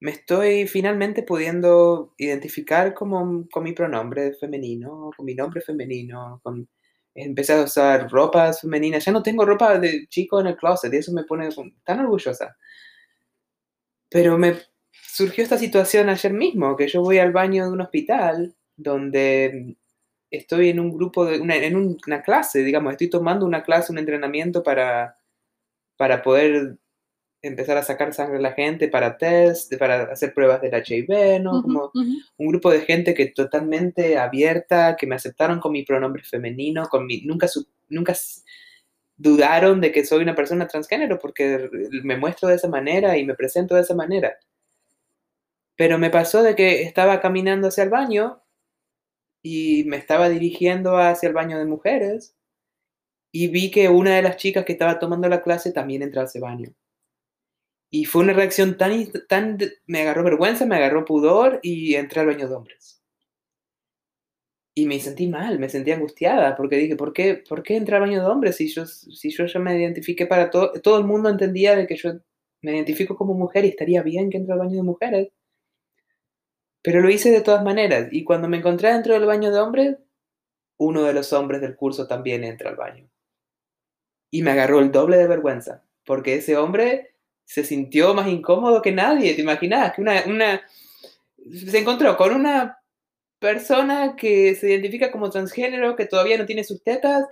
me 0.00 0.12
estoy 0.12 0.66
finalmente 0.66 1.22
pudiendo 1.22 2.14
identificar 2.16 2.94
como, 2.94 3.46
con 3.50 3.64
mi 3.64 3.72
pronombre 3.72 4.32
femenino, 4.34 5.10
con 5.14 5.26
mi 5.26 5.34
nombre 5.34 5.60
femenino, 5.60 6.40
con, 6.42 6.68
empecé 7.14 7.52
a 7.52 7.64
usar 7.64 8.10
ropas 8.10 8.62
femeninas, 8.62 9.04
ya 9.04 9.12
no 9.12 9.22
tengo 9.22 9.44
ropa 9.44 9.78
de 9.78 10.06
chico 10.08 10.40
en 10.40 10.48
el 10.48 10.56
closet 10.56 10.92
y 10.92 10.96
eso 10.96 11.12
me 11.12 11.24
pone 11.24 11.50
tan 11.84 12.00
orgullosa. 12.00 12.56
Pero 14.08 14.38
me 14.38 14.56
surgió 14.90 15.44
esta 15.44 15.58
situación 15.58 16.08
ayer 16.08 16.32
mismo, 16.32 16.76
que 16.76 16.88
yo 16.88 17.02
voy 17.02 17.18
al 17.18 17.32
baño 17.32 17.66
de 17.66 17.72
un 17.72 17.80
hospital 17.82 18.56
donde 18.76 19.76
estoy 20.30 20.70
en 20.70 20.80
un 20.80 20.92
grupo, 20.92 21.26
de 21.26 21.40
una, 21.40 21.56
en 21.56 21.76
una 21.76 22.22
clase, 22.22 22.64
digamos, 22.64 22.92
estoy 22.92 23.10
tomando 23.10 23.44
una 23.44 23.62
clase, 23.62 23.92
un 23.92 23.98
entrenamiento 23.98 24.62
para, 24.62 25.18
para 25.96 26.22
poder 26.22 26.78
empezar 27.42 27.76
a 27.78 27.82
sacar 27.82 28.12
sangre 28.12 28.38
a 28.38 28.42
la 28.42 28.52
gente 28.52 28.88
para 28.88 29.16
test, 29.16 29.74
para 29.76 30.04
hacer 30.04 30.34
pruebas 30.34 30.60
del 30.60 30.74
HIV, 30.74 31.40
¿no? 31.40 31.62
Como 31.62 31.90
un 31.94 32.48
grupo 32.48 32.70
de 32.70 32.82
gente 32.82 33.14
que 33.14 33.26
totalmente 33.26 34.18
abierta, 34.18 34.96
que 34.96 35.06
me 35.06 35.14
aceptaron 35.14 35.60
con 35.60 35.72
mi 35.72 35.84
pronombre 35.84 36.22
femenino, 36.22 36.86
con 36.88 37.06
mi, 37.06 37.22
nunca, 37.22 37.46
nunca 37.88 38.14
dudaron 39.16 39.80
de 39.80 39.92
que 39.92 40.04
soy 40.04 40.22
una 40.22 40.34
persona 40.34 40.66
transgénero 40.66 41.18
porque 41.18 41.68
me 42.02 42.16
muestro 42.16 42.48
de 42.48 42.56
esa 42.56 42.68
manera 42.68 43.16
y 43.16 43.24
me 43.24 43.34
presento 43.34 43.74
de 43.74 43.82
esa 43.82 43.94
manera. 43.94 44.36
Pero 45.76 45.98
me 45.98 46.10
pasó 46.10 46.42
de 46.42 46.54
que 46.54 46.82
estaba 46.82 47.20
caminando 47.20 47.68
hacia 47.68 47.84
el 47.84 47.90
baño 47.90 48.42
y 49.42 49.84
me 49.84 49.96
estaba 49.96 50.28
dirigiendo 50.28 50.98
hacia 50.98 51.28
el 51.28 51.34
baño 51.34 51.58
de 51.58 51.64
mujeres 51.64 52.34
y 53.32 53.48
vi 53.48 53.70
que 53.70 53.88
una 53.88 54.16
de 54.16 54.22
las 54.22 54.36
chicas 54.36 54.64
que 54.64 54.72
estaba 54.72 54.98
tomando 54.98 55.28
la 55.28 55.42
clase 55.42 55.72
también 55.72 56.02
entró 56.02 56.20
a 56.20 56.24
ese 56.24 56.40
baño. 56.40 56.74
Y 57.90 58.04
fue 58.04 58.22
una 58.22 58.32
reacción 58.32 58.76
tan, 58.78 59.10
tan, 59.28 59.58
me 59.86 60.02
agarró 60.02 60.22
vergüenza, 60.22 60.64
me 60.64 60.76
agarró 60.76 61.04
pudor 61.04 61.58
y 61.62 61.96
entré 61.96 62.20
al 62.20 62.26
baño 62.26 62.48
de 62.48 62.54
hombres. 62.54 63.02
Y 64.74 64.86
me 64.86 65.00
sentí 65.00 65.26
mal, 65.26 65.58
me 65.58 65.68
sentí 65.68 65.90
angustiada, 65.90 66.56
porque 66.56 66.76
dije, 66.76 66.96
¿por 66.96 67.12
qué, 67.12 67.42
¿por 67.48 67.62
qué 67.62 67.76
entré 67.76 67.96
al 67.96 68.02
baño 68.02 68.20
de 68.20 68.26
hombres 68.26 68.56
si 68.56 68.68
yo, 68.68 68.86
si 68.86 69.30
yo 69.30 69.46
ya 69.46 69.58
me 69.58 69.76
identifiqué 69.76 70.26
para 70.26 70.50
todo? 70.50 70.72
Todo 70.80 70.98
el 70.98 71.04
mundo 71.04 71.28
entendía 71.28 71.74
de 71.74 71.86
que 71.86 71.96
yo 71.96 72.12
me 72.62 72.72
identifico 72.76 73.16
como 73.16 73.34
mujer 73.34 73.64
y 73.64 73.68
estaría 73.68 74.02
bien 74.02 74.30
que 74.30 74.36
entre 74.38 74.52
al 74.52 74.60
baño 74.60 74.76
de 74.76 74.82
mujeres. 74.82 75.28
Pero 76.82 77.00
lo 77.00 77.10
hice 77.10 77.30
de 77.30 77.42
todas 77.42 77.64
maneras 77.64 78.08
y 78.12 78.24
cuando 78.24 78.48
me 78.48 78.58
encontré 78.58 78.92
dentro 78.92 79.14
del 79.14 79.26
baño 79.26 79.50
de 79.50 79.58
hombres, 79.58 79.96
uno 80.78 81.02
de 81.02 81.12
los 81.12 81.32
hombres 81.32 81.60
del 81.60 81.76
curso 81.76 82.06
también 82.06 82.44
entra 82.44 82.70
al 82.70 82.76
baño. 82.76 83.10
Y 84.30 84.42
me 84.42 84.52
agarró 84.52 84.78
el 84.80 84.92
doble 84.92 85.18
de 85.18 85.26
vergüenza, 85.26 85.84
porque 86.06 86.36
ese 86.36 86.56
hombre 86.56 87.09
se 87.50 87.64
sintió 87.64 88.14
más 88.14 88.28
incómodo 88.28 88.80
que 88.80 88.92
nadie. 88.92 89.34
¿Te 89.34 89.40
imaginas? 89.40 89.92
Que 89.92 90.02
una, 90.02 90.22
una, 90.24 90.62
se 91.52 91.78
encontró 91.78 92.16
con 92.16 92.32
una 92.32 92.78
persona 93.40 94.14
que 94.14 94.54
se 94.54 94.70
identifica 94.70 95.10
como 95.10 95.30
transgénero, 95.30 95.96
que 95.96 96.06
todavía 96.06 96.38
no 96.38 96.46
tiene 96.46 96.62
sus 96.62 96.80
tetas, 96.84 97.24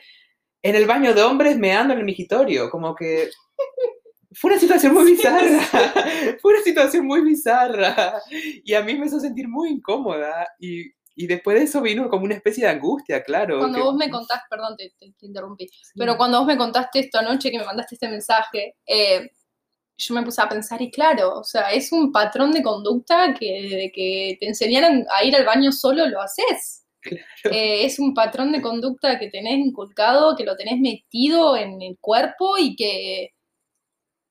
en 0.61 0.75
el 0.75 0.87
baño 0.87 1.15
de 1.15 1.23
hombres 1.23 1.57
meando 1.57 1.95
en 1.95 2.01
el 2.01 2.05
migitorio, 2.05 2.69
como 2.69 2.97
que 2.97 3.31
fue 4.33 4.51
una 4.51 4.59
situación 4.59 4.93
muy 4.93 5.13
bizarra, 5.13 5.61
fue 6.43 6.55
una 6.55 6.63
situación 6.65 7.07
muy 7.07 7.21
bizarra 7.21 8.21
y 8.65 8.75
a 8.75 8.83
mí 8.83 8.95
me 8.99 9.07
hizo 9.07 9.21
sentir 9.21 9.47
muy 9.47 9.69
incómoda 9.71 10.49
y, 10.59 10.83
y, 11.15 11.29
después 11.29 11.59
de 11.59 11.65
eso 11.65 11.81
vino 11.81 12.11
como 12.11 12.25
una 12.25 12.35
especie 12.35 12.65
de 12.65 12.71
angustia, 12.71 13.23
claro. 13.23 13.61
Cuando 13.61 13.85
vos 13.85 13.95
me 13.95 14.11
contaste, 14.11 14.47
perdón, 14.51 14.77
te, 14.77 14.93
interrumpí, 15.21 15.71
pero 15.95 16.17
cuando 16.17 16.39
vos 16.39 16.47
me 16.49 16.57
contaste 16.57 16.99
esto 16.99 17.21
anoche, 17.21 17.53
que 17.53 17.59
me 17.59 17.65
mandaste 17.65 17.95
este 17.95 18.09
mensaje, 18.09 18.75
eh, 18.85 19.31
yo 19.99 20.15
me 20.15 20.23
puse 20.23 20.41
a 20.41 20.49
pensar 20.49 20.81
y 20.81 20.91
claro, 20.91 21.41
o 21.41 21.45
sea, 21.45 21.73
es 21.73 21.91
un 21.91 22.13
patrón 22.13 22.53
de 22.53 22.63
conducta 22.63 23.35
que 23.35 23.63
desde 23.63 23.93
que 23.93 24.37
te 24.39 24.47
enseñaron 24.47 25.05
a 25.11 25.25
ir 25.25 25.35
al 25.35 25.45
baño 25.45 25.73
solo 25.73 26.07
lo 26.07 26.23
haces. 26.23 26.85
Eh, 27.45 27.85
es 27.85 27.99
un 27.99 28.15
patrón 28.15 28.53
de 28.53 28.63
conducta 28.63 29.19
que 29.19 29.29
tenés 29.29 29.59
inculcado, 29.59 30.37
que 30.37 30.45
lo 30.45 30.57
tenés 30.57 30.79
metido 30.79 31.57
en 31.57 31.83
el 31.83 31.99
cuerpo 32.01 32.59
y 32.59 32.77
que, 32.77 33.35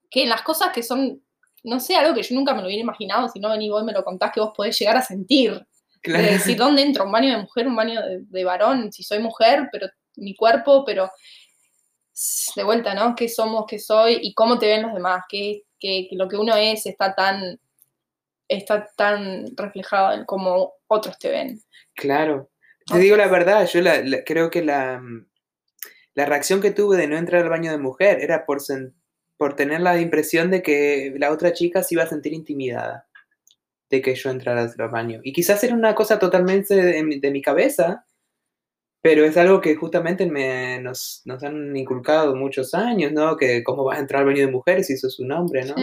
que 0.10 0.24
en 0.24 0.30
las 0.30 0.42
cosas 0.42 0.70
que 0.74 0.84
son, 0.84 1.22
no 1.64 1.80
sé, 1.80 1.96
algo 1.96 2.16
que 2.16 2.24
yo 2.24 2.36
nunca 2.36 2.54
me 2.54 2.62
lo 2.62 2.68
hubiera 2.68 2.84
imaginado, 2.84 3.28
si 3.28 3.40
no 3.40 3.50
venís 3.50 3.70
vos 3.70 3.84
y 3.84 3.86
me 3.86 3.94
lo 3.94 4.04
contás 4.04 4.32
que 4.32 4.40
vos 4.40 4.54
podés 4.56 4.78
llegar 4.80 4.96
a 4.96 5.02
sentir. 5.02 5.66
Claro. 6.02 6.24
De 6.24 6.32
decir, 6.34 6.58
¿dónde 6.58 6.84
entra 6.84 7.04
un 7.04 7.12
baño 7.12 7.32
de 7.32 7.42
mujer, 7.42 7.68
un 7.68 7.76
baño 7.76 8.00
de, 8.22 8.44
varón? 8.46 8.92
Si 8.94 9.04
soy 9.04 9.20
mujer, 9.20 9.68
pero 9.72 9.88
mi 10.16 10.36
cuerpo, 10.36 10.86
pero 10.86 11.10
de 12.56 12.64
vuelta, 12.64 12.94
¿no? 12.94 13.16
¿Qué 13.16 13.30
somos, 13.30 13.66
qué 13.68 13.80
soy 13.80 14.20
y 14.22 14.34
cómo 14.34 14.58
te 14.58 14.68
ven 14.68 14.84
los 14.84 14.94
demás? 14.94 15.24
¿Qué, 15.30 15.64
que, 15.80 16.08
lo 16.12 16.28
que 16.28 16.38
uno 16.38 16.56
es 16.56 16.86
está 16.86 17.14
tan, 17.14 17.60
está 18.48 18.88
tan 18.96 19.46
reflejado 19.56 20.14
en 20.14 20.26
cómo 20.26 20.74
otros 20.88 21.18
te 21.20 21.30
ven? 21.30 21.62
Claro. 21.96 22.50
Te 22.86 23.00
digo 23.00 23.18
la 23.18 23.28
verdad, 23.28 23.68
yo 23.68 23.82
creo 24.26 24.50
que 24.50 24.64
la, 24.64 25.02
la 26.14 26.26
reacción 26.26 26.62
que 26.62 26.72
tuve 26.72 26.98
de 26.98 27.08
no 27.08 27.18
entrar 27.18 27.44
al 27.44 27.50
baño 27.50 27.70
de 27.70 27.78
mujer 27.78 28.20
era 28.22 28.46
por, 28.46 28.60
por 29.38 29.56
tener 29.56 29.82
la 29.82 30.00
impresión 30.00 30.50
de 30.50 30.64
que 30.64 31.14
la 31.18 31.32
otra 31.32 31.54
chica 31.54 31.84
se 31.84 31.94
iba 31.96 32.04
a 32.04 32.08
sentir 32.08 32.34
intimidada 32.34 33.08
de 33.90 34.02
que 34.02 34.16
yo 34.16 34.32
entrara 34.32 34.62
al 34.62 34.90
baño. 34.90 35.20
Y 35.24 35.32
quizás 35.32 35.64
era 35.64 35.76
una 35.76 35.94
cosa 35.94 36.18
totalmente 36.18 36.76
de, 36.76 37.32
mi 37.32 37.42
cabeza, 37.42 38.07
pero 39.02 39.24
es 39.26 39.38
algo 39.38 39.62
que 39.62 39.76
justamente 39.76 40.26
me, 40.26 40.82
nos, 40.82 41.22
nos, 41.26 41.44
han 41.44 41.76
inculcado 41.76 42.36
muchos 42.36 42.74
años, 42.74 43.12
¿no? 43.12 43.38
Que 43.38 43.64
cómo 43.64 43.84
vas 43.84 43.98
a 43.98 44.02
entrar 44.02 44.22
al 44.22 44.28
baño 44.28 44.46
de 44.46 44.52
mujeres 44.52 44.88
si 44.88 44.94
eso 44.94 45.08
es 45.08 45.14
su 45.14 45.26
nombre, 45.26 45.66
¿no? 45.66 45.76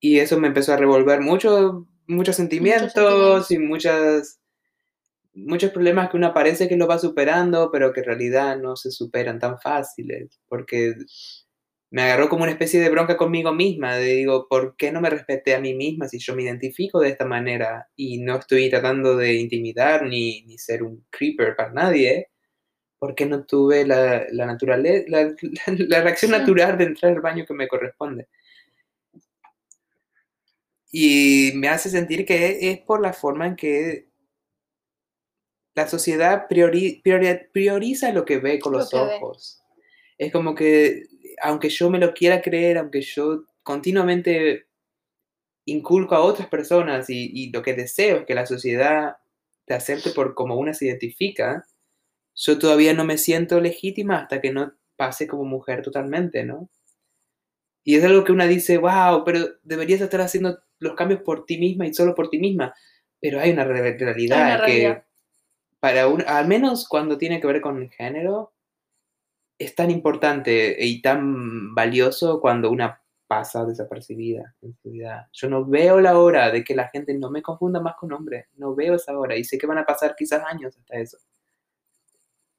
Y 0.00 0.18
eso 0.18 0.38
me 0.38 0.48
empezó 0.48 0.72
a 0.72 0.76
revolver 0.76 1.20
mucho, 1.20 1.88
muchos 2.06 2.36
sentimientos, 2.36 3.50
y 3.50 3.58
muchas, 3.58 4.40
muchos 5.34 5.70
problemas 5.72 6.10
que 6.10 6.16
uno 6.16 6.32
parece 6.32 6.68
que 6.68 6.76
lo 6.76 6.86
va 6.86 6.98
superando, 6.98 7.70
pero 7.72 7.92
que 7.92 8.00
en 8.00 8.06
realidad 8.06 8.58
no 8.58 8.76
se 8.76 8.90
superan 8.90 9.38
tan 9.38 9.58
fáciles, 9.58 10.40
porque 10.48 10.94
me 11.90 12.02
agarró 12.02 12.28
como 12.28 12.42
una 12.42 12.52
especie 12.52 12.80
de 12.80 12.90
bronca 12.90 13.16
conmigo 13.16 13.52
misma, 13.52 13.96
de 13.96 14.14
digo, 14.16 14.46
¿por 14.48 14.76
qué 14.76 14.92
no 14.92 15.00
me 15.00 15.10
respeté 15.10 15.54
a 15.54 15.60
mí 15.60 15.74
misma 15.74 16.06
si 16.08 16.18
yo 16.18 16.34
me 16.34 16.42
identifico 16.42 17.00
de 17.00 17.08
esta 17.08 17.24
manera 17.24 17.88
y 17.96 18.18
no 18.18 18.36
estoy 18.36 18.68
tratando 18.68 19.16
de 19.16 19.34
intimidar 19.34 20.04
ni, 20.04 20.42
ni 20.42 20.58
ser 20.58 20.82
un 20.82 21.06
creeper 21.10 21.56
para 21.56 21.72
nadie? 21.72 22.28
¿Por 22.98 23.14
qué 23.14 23.26
no 23.26 23.44
tuve 23.44 23.86
la, 23.86 24.26
la 24.32 24.46
naturaleza, 24.46 25.06
la, 25.08 25.34
la, 25.88 26.02
reacción 26.02 26.32
natural 26.32 26.76
de 26.76 26.84
entrar 26.84 27.12
al 27.14 27.20
baño 27.22 27.46
que 27.46 27.54
me 27.54 27.68
corresponde? 27.68 28.28
Y 30.90 31.52
me 31.54 31.68
hace 31.68 31.90
sentir 31.90 32.26
que 32.26 32.70
es 32.70 32.78
por 32.80 33.00
la 33.00 33.12
forma 33.12 33.46
en 33.46 33.56
que 33.56 34.08
la 35.74 35.86
sociedad 35.86 36.48
prioriza 36.48 38.12
lo 38.12 38.24
que 38.24 38.38
ve 38.38 38.58
con 38.58 38.72
los 38.72 38.92
ojos. 38.92 39.62
Es 40.18 40.32
como 40.32 40.54
que 40.54 41.04
aunque 41.42 41.68
yo 41.68 41.90
me 41.90 41.98
lo 41.98 42.14
quiera 42.14 42.40
creer, 42.40 42.78
aunque 42.78 43.00
yo 43.00 43.44
continuamente 43.62 44.68
inculco 45.66 46.14
a 46.14 46.20
otras 46.20 46.48
personas 46.48 47.06
y, 47.10 47.50
lo 47.50 47.62
que 47.62 47.74
deseo 47.74 48.18
es 48.18 48.26
que 48.26 48.34
la 48.34 48.46
sociedad 48.46 49.16
te 49.66 49.74
acepte 49.74 50.10
por 50.10 50.34
como 50.34 50.56
una 50.56 50.72
se 50.72 50.86
identifica, 50.86 51.66
yo 52.34 52.58
todavía 52.58 52.94
no 52.94 53.04
me 53.04 53.18
siento 53.18 53.60
legítima 53.60 54.18
hasta 54.18 54.40
que 54.40 54.52
no 54.52 54.72
pase 54.96 55.26
como 55.26 55.44
mujer 55.44 55.82
totalmente, 55.82 56.44
¿no? 56.44 56.70
Y 57.84 57.96
es 57.96 58.04
algo 58.04 58.24
que 58.24 58.32
una 58.32 58.46
dice, 58.46 58.78
wow, 58.78 59.24
pero 59.24 59.46
deberías 59.62 60.00
estar 60.00 60.20
haciendo 60.20 60.58
los 60.78 60.94
cambios 60.94 61.22
por 61.22 61.46
ti 61.46 61.58
misma 61.58 61.86
y 61.86 61.94
solo 61.94 62.14
por 62.14 62.28
ti 62.28 62.38
misma. 62.38 62.74
Pero 63.20 63.40
hay 63.40 63.50
una 63.50 63.64
realidad, 63.64 64.64
que, 64.64 65.02
para 65.80 66.08
un, 66.08 66.22
al 66.26 66.46
menos 66.48 66.88
cuando 66.88 67.18
tiene 67.18 67.40
que 67.40 67.46
ver 67.46 67.60
con 67.60 67.80
el 67.80 67.90
género, 67.90 68.52
es 69.58 69.74
tan 69.74 69.90
importante 69.90 70.76
y 70.78 71.02
tan 71.02 71.74
valioso 71.74 72.40
cuando 72.40 72.70
una 72.70 73.02
pasa 73.26 73.64
desapercibida 73.64 74.54
en 74.62 74.74
su 74.82 74.90
vida. 74.90 75.28
Yo 75.32 75.48
no 75.48 75.64
veo 75.64 76.00
la 76.00 76.18
hora 76.18 76.50
de 76.50 76.64
que 76.64 76.74
la 76.74 76.88
gente 76.88 77.14
no 77.14 77.30
me 77.30 77.42
confunda 77.42 77.80
más 77.80 77.94
con 77.96 78.12
hombre, 78.12 78.46
no 78.56 78.74
veo 78.74 78.94
esa 78.94 79.16
hora 79.18 79.36
y 79.36 79.44
sé 79.44 79.58
que 79.58 79.66
van 79.66 79.78
a 79.78 79.84
pasar 79.84 80.16
quizás 80.16 80.42
años 80.46 80.76
hasta 80.76 80.96
eso. 80.96 81.18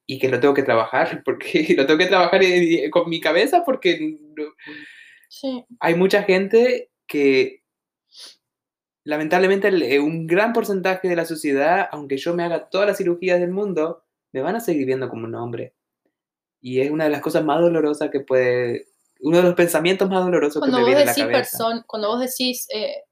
Y 0.05 0.19
que 0.19 0.29
lo 0.29 0.39
tengo 0.39 0.53
que 0.53 0.63
trabajar, 0.63 1.23
porque 1.25 1.73
lo 1.75 1.85
tengo 1.85 1.97
que 1.97 2.07
trabajar 2.07 2.41
con 2.91 3.09
mi 3.09 3.19
cabeza 3.19 3.63
porque 3.65 4.17
hay 5.79 5.95
mucha 5.95 6.23
gente 6.23 6.91
que 7.07 7.63
lamentablemente 9.03 9.99
un 9.99 10.27
gran 10.27 10.53
porcentaje 10.53 11.07
de 11.07 11.15
la 11.15 11.25
sociedad, 11.25 11.89
aunque 11.91 12.17
yo 12.17 12.35
me 12.35 12.43
haga 12.43 12.69
todas 12.69 12.87
las 12.87 12.97
cirugías 12.97 13.39
del 13.39 13.51
mundo, 13.51 14.03
me 14.31 14.41
van 14.41 14.55
a 14.55 14.59
seguir 14.59 14.85
viendo 14.85 15.09
como 15.09 15.25
un 15.25 15.33
hombre. 15.33 15.73
Y 16.61 16.81
es 16.81 16.91
una 16.91 17.05
de 17.05 17.09
las 17.09 17.21
cosas 17.21 17.43
más 17.43 17.59
dolorosas 17.61 18.09
que 18.09 18.19
puede, 18.19 18.87
uno 19.21 19.37
de 19.37 19.43
los 19.43 19.53
pensamientos 19.53 20.09
más 20.09 20.23
dolorosos 20.23 20.59
cuando 20.59 20.77
que 20.77 20.83
me 20.83 20.89
viene 20.89 21.03
a 21.03 21.05
la 21.05 21.15
cabeza. 21.15 21.83
cuando 21.87 22.09
vos 22.09 22.19
decís 22.19 22.67
eh, 22.73 23.03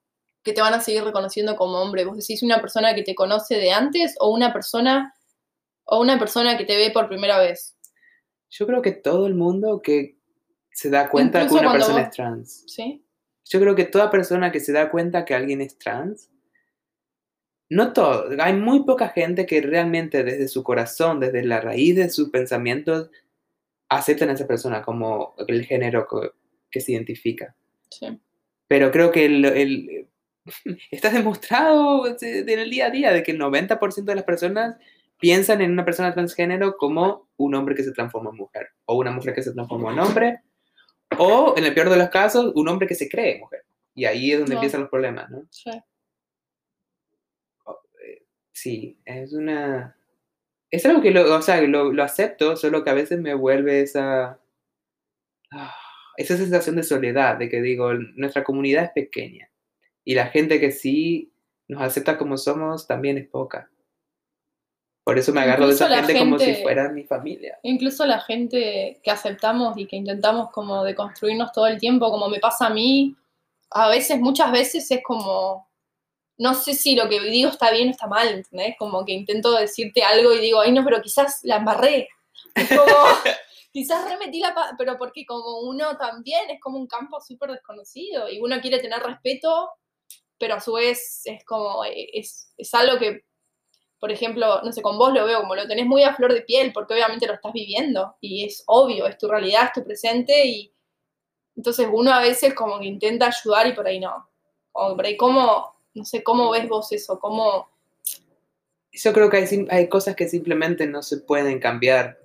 que 0.44 0.54
te 0.54 0.62
van 0.62 0.74
a 0.74 0.82
seguir 0.82 1.04
reconociendo 1.04 1.56
como 1.56 1.82
hombre, 1.82 2.06
vos 2.06 2.18
decís 2.18 2.44
una 2.44 2.62
persona 2.62 2.94
que 2.94 3.04
te 3.04 3.16
conoce 3.16 3.56
de 3.56 3.72
antes 3.72 4.16
o 4.20 4.32
una 4.32 4.54
persona 4.54 5.14
o 5.86 6.02
una 6.02 6.20
persona 6.20 6.58
que 6.58 6.66
te 6.66 6.76
ve 6.76 6.92
por 6.92 7.08
primera 7.08 7.40
vez. 7.40 7.76
Yo 8.50 8.66
creo 8.66 8.82
que 8.82 8.92
todo 8.92 9.28
el 9.28 9.36
mundo 9.36 9.82
que 9.82 10.18
se 10.72 10.90
da 10.90 11.10
cuenta 11.10 11.48
que 11.48 11.54
una 11.54 11.72
persona 11.72 12.02
es 12.02 12.12
trans. 12.12 12.64
¿Sí? 12.68 13.04
Yo 13.46 13.60
creo 13.60 13.76
que 13.76 13.86
toda 13.86 14.12
persona 14.12 14.52
que 14.52 14.60
se 14.60 14.74
da 14.74 14.92
cuenta 14.92 15.26
que 15.26 15.34
alguien 15.34 15.62
es 15.62 15.78
trans, 15.78 16.30
no 17.70 17.92
todo, 17.94 18.28
hay 18.40 18.54
muy 18.54 18.84
poca 18.84 19.10
gente 19.10 19.46
que 19.46 19.62
realmente 19.62 20.24
desde 20.24 20.48
su 20.48 20.64
corazón, 20.64 21.20
desde 21.20 21.44
la 21.44 21.60
raíz 21.60 21.96
de 21.96 22.10
sus 22.10 22.30
pensamientos, 22.30 23.10
aceptan 23.90 24.30
a 24.30 24.34
esa 24.34 24.48
persona 24.48 24.82
como 24.82 25.36
el 25.48 25.66
género 25.66 26.08
que, 26.72 26.82
se 26.82 26.92
identifica. 26.92 27.56
Sí. 27.90 28.20
Pero 28.68 28.92
creo 28.92 29.12
que 29.12 29.26
el, 29.26 30.08
está 30.92 31.10
demostrado 31.10 32.06
en 32.08 32.50
el 32.50 32.70
día 32.70 32.88
a 32.88 32.92
día 32.92 33.14
de 33.14 33.24
que 33.24 33.32
el 33.32 33.40
90% 33.40 34.04
de 34.04 34.16
las 34.16 34.24
personas 34.24 34.76
piensan 35.20 35.62
en 35.62 35.72
una 35.72 35.86
persona 35.86 36.14
transgénero 36.14 36.78
como 36.78 37.30
un 37.38 37.56
hombre 37.56 37.76
que 37.76 37.84
se 37.84 37.92
transforma 37.92 38.30
en 38.30 38.38
mujer, 38.38 38.70
o 38.86 38.96
una 38.96 39.12
mujer 39.12 39.34
que 39.34 39.42
se 39.42 39.54
transforma 39.54 39.92
en 39.92 40.00
hombre, 40.00 40.42
o 41.18 41.56
en 41.58 41.66
el 41.66 41.74
peor 41.74 41.90
de 41.90 41.98
los 41.98 42.10
casos, 42.10 42.52
un 42.56 42.68
hombre 42.68 42.88
que 42.88 42.96
se 42.96 43.10
cree 43.10 43.40
mujer. 43.40 43.64
Y 43.96 44.06
ahí 44.06 44.32
es 44.32 44.40
donde 44.40 44.56
empiezan 44.56 44.82
los 44.82 44.90
problemas, 44.90 45.30
¿no? 45.32 45.48
Sí. 45.50 45.72
Eh, 48.04 48.26
sí, 48.52 49.00
es 49.06 49.34
una 49.34 49.97
es 50.72 50.86
algo 50.86 51.02
que 51.02 51.12
lo, 51.12 51.36
o 51.36 51.42
sea, 51.42 51.62
lo, 51.62 51.92
lo, 51.92 52.04
acepto, 52.04 52.56
solo 52.56 52.84
que 52.84 52.90
a 52.90 52.96
veces 52.96 53.20
me 53.20 53.34
vuelve 53.34 53.82
esa, 53.82 54.40
ah, 55.52 55.76
esa 56.18 56.38
sensación 56.38 56.76
de 56.76 56.84
soledad, 56.84 57.38
de 57.38 57.50
que 57.50 57.62
digo, 57.62 57.94
nuestra 57.94 58.44
comunidad 58.44 58.86
es 58.86 58.92
pequeña 58.92 59.50
y 60.04 60.16
la 60.16 60.28
gente 60.28 60.60
que 60.60 60.72
sí 60.72 61.34
nos 61.68 61.82
acepta 61.82 62.18
como 62.18 62.38
somos 62.38 62.88
también 62.88 63.18
es 63.18 63.28
poca. 63.28 63.70
Por 65.04 65.18
eso 65.18 65.32
me 65.32 65.42
agarro 65.42 65.68
de 65.68 65.74
esa 65.74 65.88
gente, 65.88 66.18
como 66.18 66.40
si 66.40 66.56
fuera 66.56 66.90
mi 66.90 67.04
familia. 67.04 67.58
Incluso 67.64 68.06
la 68.06 68.20
gente 68.20 69.00
que 69.04 69.12
aceptamos 69.12 69.78
y 69.78 69.86
que 69.86 69.96
intentamos 69.96 70.50
como 70.52 70.84
de 70.84 70.96
construirnos 70.96 71.52
todo 71.54 71.68
el 71.68 71.78
tiempo, 71.78 72.12
como 72.12 72.28
me 72.30 72.40
pasa 72.40 72.68
a 72.68 72.70
mí, 72.70 73.16
a 73.72 73.90
veces, 73.90 74.20
muchas 74.20 74.52
veces 74.52 74.90
es 74.92 75.02
como, 75.04 75.67
no 76.38 76.54
sé 76.54 76.74
si 76.74 76.96
lo 76.96 77.10
que 77.10 77.20
digo 77.20 77.50
está 77.50 77.72
bien 77.72 77.88
o 77.88 77.92
está 77.92 78.08
mal, 78.08 78.28
¿entendés? 78.28 78.76
Como 78.78 79.04
que 79.06 79.14
intento 79.14 79.52
decirte 79.54 80.04
algo 80.04 80.34
y 80.34 80.40
digo, 80.40 80.62
ay 80.62 80.72
no, 80.72 80.84
pero 80.84 81.02
quizás 81.02 81.40
la 81.44 81.58
embarré. 81.58 82.10
Es 82.54 82.70
como, 82.70 82.86
quizás 83.72 84.08
remetí 84.10 84.40
la... 84.40 84.54
pero 84.78 84.98
porque 84.98 85.26
como 85.26 85.62
uno 85.62 85.98
también 85.98 86.50
es 86.50 86.60
como 86.62 86.78
un 86.78 86.88
campo 86.88 87.20
súper 87.20 87.52
desconocido 87.52 88.30
y 88.30 88.40
uno 88.40 88.62
quiere 88.62 88.80
tener 88.80 89.02
respeto, 89.02 89.72
pero 90.38 90.56
a 90.56 90.60
su 90.60 90.74
vez 90.74 91.22
es 91.26 91.44
como, 91.44 91.84
es, 91.86 92.54
es 92.56 92.74
algo 92.76 93.00
que, 93.00 93.26
por 94.00 94.12
ejemplo, 94.12 94.62
no 94.62 94.72
sé, 94.72 94.84
con 94.84 95.00
vos 95.00 95.12
lo 95.14 95.26
veo 95.26 95.42
como 95.42 95.56
lo 95.56 95.68
tenés 95.68 95.88
muy 95.88 96.04
a 96.04 96.16
flor 96.16 96.34
de 96.34 96.42
piel 96.42 96.72
porque 96.72 96.94
obviamente 96.94 97.26
lo 97.26 97.34
estás 97.34 97.52
viviendo 97.52 98.16
y 98.22 98.46
es 98.46 98.64
obvio, 98.68 99.08
es 99.08 99.18
tu 99.18 99.28
realidad, 99.28 99.66
es 99.66 99.74
tu 99.74 99.84
presente 99.84 100.46
y 100.46 100.72
entonces 101.56 101.88
uno 101.92 102.14
a 102.14 102.22
veces 102.22 102.54
como 102.54 102.80
que 102.80 102.86
intenta 102.86 103.26
ayudar 103.28 103.66
y 103.66 103.74
por 103.74 103.88
ahí 103.88 104.00
no. 104.00 104.30
O 104.74 104.96
por 104.96 105.04
ahí 105.04 105.18
como 105.18 105.77
no 105.98 106.06
sé, 106.06 106.24
¿cómo 106.24 106.52
ves 106.52 106.68
vos 106.68 106.92
eso? 106.92 107.20
¿Cómo...? 107.20 107.68
Yo 108.92 109.14
creo 109.14 109.30
que 109.30 109.38
hay, 109.38 109.68
hay 109.70 109.90
cosas 109.90 110.16
que 110.16 110.28
simplemente 110.28 110.88
no 110.88 111.04
se 111.04 111.18
pueden 111.18 111.60
cambiar, 111.60 112.20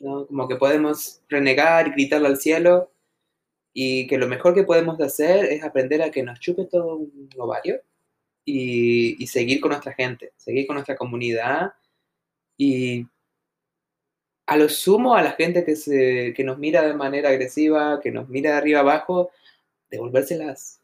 ¿no? 0.00 0.26
Como 0.26 0.48
que 0.48 0.56
podemos 0.56 1.22
renegar 1.28 1.88
y 1.88 1.92
gritarle 1.92 2.28
al 2.28 2.36
cielo 2.36 2.90
y 3.72 4.06
que 4.06 4.18
lo 4.18 4.26
mejor 4.26 4.54
que 4.54 4.64
podemos 4.64 5.00
hacer 5.00 5.46
es 5.46 5.62
aprender 5.62 6.02
a 6.02 6.10
que 6.10 6.22
nos 6.22 6.40
chupe 6.40 6.64
todo 6.64 6.96
un 6.96 7.30
ovario 7.38 7.80
y, 8.44 9.22
y 9.22 9.26
seguir 9.28 9.60
con 9.60 9.70
nuestra 9.70 9.92
gente, 9.92 10.32
seguir 10.36 10.66
con 10.66 10.74
nuestra 10.74 10.96
comunidad 10.96 11.72
y 12.56 13.06
a 14.50 14.56
lo 14.56 14.68
sumo 14.68 15.14
a 15.14 15.22
la 15.22 15.32
gente 15.32 15.64
que, 15.64 15.76
se, 15.76 16.34
que 16.34 16.42
nos 16.42 16.58
mira 16.58 16.82
de 16.82 16.92
manera 16.92 17.28
agresiva, 17.28 18.00
que 18.02 18.10
nos 18.10 18.28
mira 18.28 18.50
de 18.50 18.56
arriba 18.56 18.80
abajo, 18.80 19.30
devolvérselas. 19.90 20.80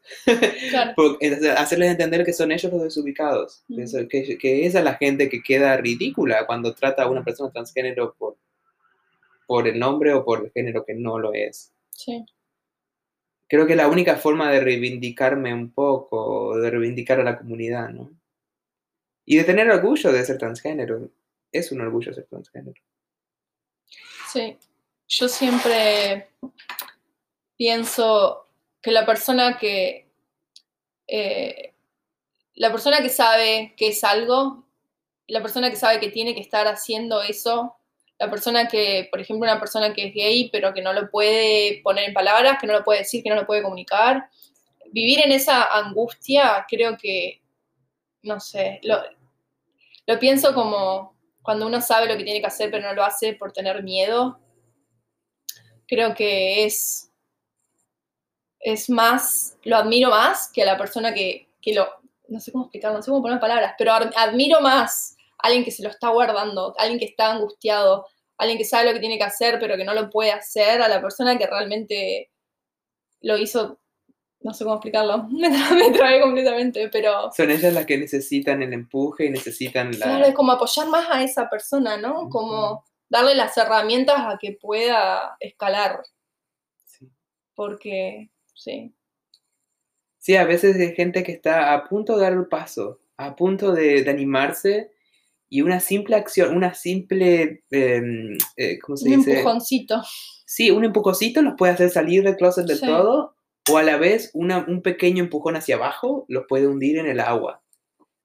Claro. 0.69 0.93
Hacerles 1.57 1.91
entender 1.91 2.25
que 2.25 2.33
son 2.33 2.51
ellos 2.51 2.71
los 2.71 2.83
desubicados. 2.83 3.63
Ujú. 3.69 3.81
Eso- 3.81 4.07
que, 4.07 4.37
que 4.37 4.65
esa 4.65 4.79
es 4.79 4.83
la 4.85 4.95
gente 4.95 5.29
que 5.29 5.41
queda 5.41 5.77
ridícula 5.77 6.45
cuando 6.45 6.73
trata 6.75 7.03
a 7.03 7.09
una 7.09 7.23
persona 7.23 7.51
transgénero 7.51 8.13
por, 8.17 8.37
por 9.45 9.67
el 9.67 9.79
nombre 9.79 10.13
o 10.13 10.23
por 10.25 10.43
el 10.45 10.51
género 10.51 10.83
que 10.85 10.93
no 10.93 11.17
lo 11.19 11.33
es. 11.33 11.73
Sí. 11.91 12.25
Creo 13.49 13.65
que 13.65 13.77
la 13.77 13.87
única 13.87 14.17
forma 14.17 14.51
de 14.51 14.59
reivindicarme 14.59 15.53
un 15.53 15.71
poco, 15.71 16.57
de 16.59 16.69
reivindicar 16.69 17.19
a 17.21 17.23
la 17.23 17.37
comunidad, 17.37 17.89
¿no? 17.89 18.11
Y 19.25 19.37
de 19.37 19.45
tener 19.45 19.69
orgullo 19.69 20.11
de 20.11 20.25
ser 20.25 20.37
transgénero. 20.37 21.09
Es 21.51 21.71
un 21.71 21.79
orgullo 21.79 22.13
ser 22.13 22.25
transgénero. 22.25 22.81
Sí, 24.31 24.57
yo 25.07 25.29
siempre 25.29 26.27
pienso 27.55 28.46
que 28.87 28.93
la 28.93 29.05
persona 29.05 29.57
que 29.57 30.07
eh, 31.07 31.73
la 32.55 32.71
persona 32.71 33.01
que 33.01 33.09
sabe 33.09 33.73
que 33.75 33.89
es 33.89 34.01
algo, 34.05 34.65
la 35.27 35.41
persona 35.41 35.69
que 35.69 35.75
sabe 35.75 35.99
que 35.99 36.09
tiene 36.09 36.33
que 36.33 36.39
estar 36.39 36.69
haciendo 36.69 37.21
eso, 37.21 37.75
la 38.17 38.29
persona 38.29 38.69
que, 38.69 39.09
por 39.11 39.19
ejemplo, 39.19 39.43
una 39.43 39.59
persona 39.59 39.93
que 39.93 40.05
es 40.05 40.13
gay 40.13 40.49
pero 40.53 40.73
que 40.73 40.81
no 40.81 40.93
lo 40.93 41.11
puede 41.11 41.81
poner 41.83 42.05
en 42.05 42.13
palabras, 42.13 42.59
que 42.61 42.67
no 42.67 42.71
lo 42.71 42.85
puede 42.85 42.99
decir, 42.99 43.21
que 43.23 43.29
no 43.29 43.35
lo 43.35 43.45
puede 43.45 43.61
comunicar, 43.61 44.29
vivir 44.93 45.19
en 45.19 45.33
esa 45.33 45.65
angustia, 45.65 46.65
creo 46.69 46.97
que, 46.97 47.41
no 48.21 48.39
sé, 48.39 48.79
lo, 48.83 49.03
lo 50.05 50.17
pienso 50.17 50.53
como 50.53 51.13
cuando 51.41 51.67
uno 51.67 51.81
sabe 51.81 52.07
lo 52.07 52.15
que 52.15 52.23
tiene 52.23 52.39
que 52.39 52.47
hacer 52.47 52.71
pero 52.71 52.87
no 52.87 52.93
lo 52.93 53.03
hace 53.03 53.33
por 53.33 53.51
tener 53.51 53.83
miedo, 53.83 54.39
creo 55.89 56.15
que 56.15 56.63
es, 56.63 57.06
es 58.73 58.89
más, 58.89 59.57
lo 59.63 59.77
admiro 59.77 60.09
más 60.09 60.49
que 60.51 60.63
a 60.63 60.65
la 60.65 60.77
persona 60.77 61.13
que, 61.13 61.47
que 61.61 61.73
lo, 61.73 61.87
no 62.27 62.39
sé 62.39 62.51
cómo 62.51 62.65
explicarlo, 62.65 62.97
no 62.97 63.03
sé 63.03 63.11
cómo 63.11 63.21
poner 63.21 63.39
palabras, 63.39 63.73
pero 63.77 63.91
ad- 63.93 64.11
admiro 64.15 64.61
más 64.61 65.15
a 65.39 65.47
alguien 65.47 65.63
que 65.63 65.71
se 65.71 65.83
lo 65.83 65.89
está 65.89 66.09
guardando, 66.09 66.73
a 66.77 66.81
alguien 66.81 66.99
que 66.99 67.05
está 67.05 67.31
angustiado, 67.31 68.05
a 68.37 68.43
alguien 68.43 68.57
que 68.57 68.65
sabe 68.65 68.85
lo 68.87 68.93
que 68.93 68.99
tiene 68.99 69.17
que 69.17 69.23
hacer 69.23 69.57
pero 69.59 69.77
que 69.77 69.85
no 69.85 69.93
lo 69.93 70.09
puede 70.09 70.31
hacer, 70.31 70.81
a 70.81 70.87
la 70.87 71.01
persona 71.01 71.37
que 71.37 71.47
realmente 71.47 72.31
lo 73.21 73.37
hizo, 73.37 73.79
no 74.41 74.53
sé 74.53 74.63
cómo 74.63 74.75
explicarlo, 74.75 75.23
me, 75.31 75.49
tra- 75.49 75.75
me 75.75 75.91
trabé 75.91 76.21
completamente, 76.21 76.89
pero... 76.89 77.31
Son 77.35 77.49
ellas 77.49 77.73
las 77.73 77.85
que 77.85 77.97
necesitan 77.97 78.61
el 78.63 78.73
empuje 78.73 79.25
y 79.25 79.29
necesitan 79.29 79.91
la... 79.97 80.05
Claro, 80.05 80.25
es 80.25 80.33
como 80.35 80.51
apoyar 80.51 80.87
más 80.87 81.07
a 81.09 81.23
esa 81.23 81.49
persona, 81.49 81.97
¿no? 81.97 82.29
Como 82.29 82.83
darle 83.09 83.33
las 83.35 83.55
herramientas 83.57 84.17
a 84.19 84.37
que 84.37 84.57
pueda 84.61 85.35
escalar, 85.39 86.01
Sí. 86.85 87.09
porque, 87.55 88.29
sí, 88.57 88.93
Sí, 90.19 90.35
a 90.35 90.43
veces 90.45 90.75
hay 90.75 90.93
gente 90.93 91.23
que 91.23 91.31
está 91.31 91.73
a 91.73 91.85
punto 91.87 92.15
de 92.17 92.23
dar 92.23 92.33
el 92.33 92.47
paso, 92.47 92.99
a 93.15 93.35
punto 93.35 93.71
de, 93.71 94.03
de 94.03 94.09
animarse 94.09 94.91
y 95.47 95.61
una 95.61 95.79
simple 95.79 96.17
acción, 96.17 96.53
una 96.57 96.73
simple, 96.73 97.63
em, 97.71 98.37
eh, 98.57 98.77
¿cómo 98.79 98.97
se 98.97 99.07
un 99.09 99.17
dice? 99.19 99.31
empujoncito. 99.37 100.01
Sí, 100.45 100.69
un 100.71 100.83
empujoncito 100.83 101.41
los 101.41 101.53
puede 101.57 101.71
hacer 101.73 101.89
salir 101.89 102.23
del 102.23 102.35
closet 102.35 102.65
del 102.67 102.77
Sí. 102.79 102.85
todo 102.85 103.35
o 103.69 103.77
a 103.77 103.83
la 103.83 103.95
vez 103.97 104.31
una- 104.33 104.65
un 104.67 104.81
pequeño 104.81 105.23
empujón 105.23 105.55
hacia 105.55 105.75
abajo 105.75 106.25
los 106.27 106.43
puede 106.49 106.67
hundir 106.67 106.97
en 106.97 107.05
el 107.05 107.21
agua. 107.21 107.63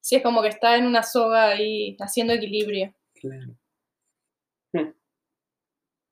Sí, 0.00 0.16
es 0.16 0.22
como 0.24 0.42
que 0.42 0.48
está 0.48 0.76
en 0.76 0.86
una 0.86 1.04
soga 1.04 1.50
ahí 1.50 1.96
haciendo 2.00 2.32
equilibrio. 2.32 2.92
Claro. 3.14 3.54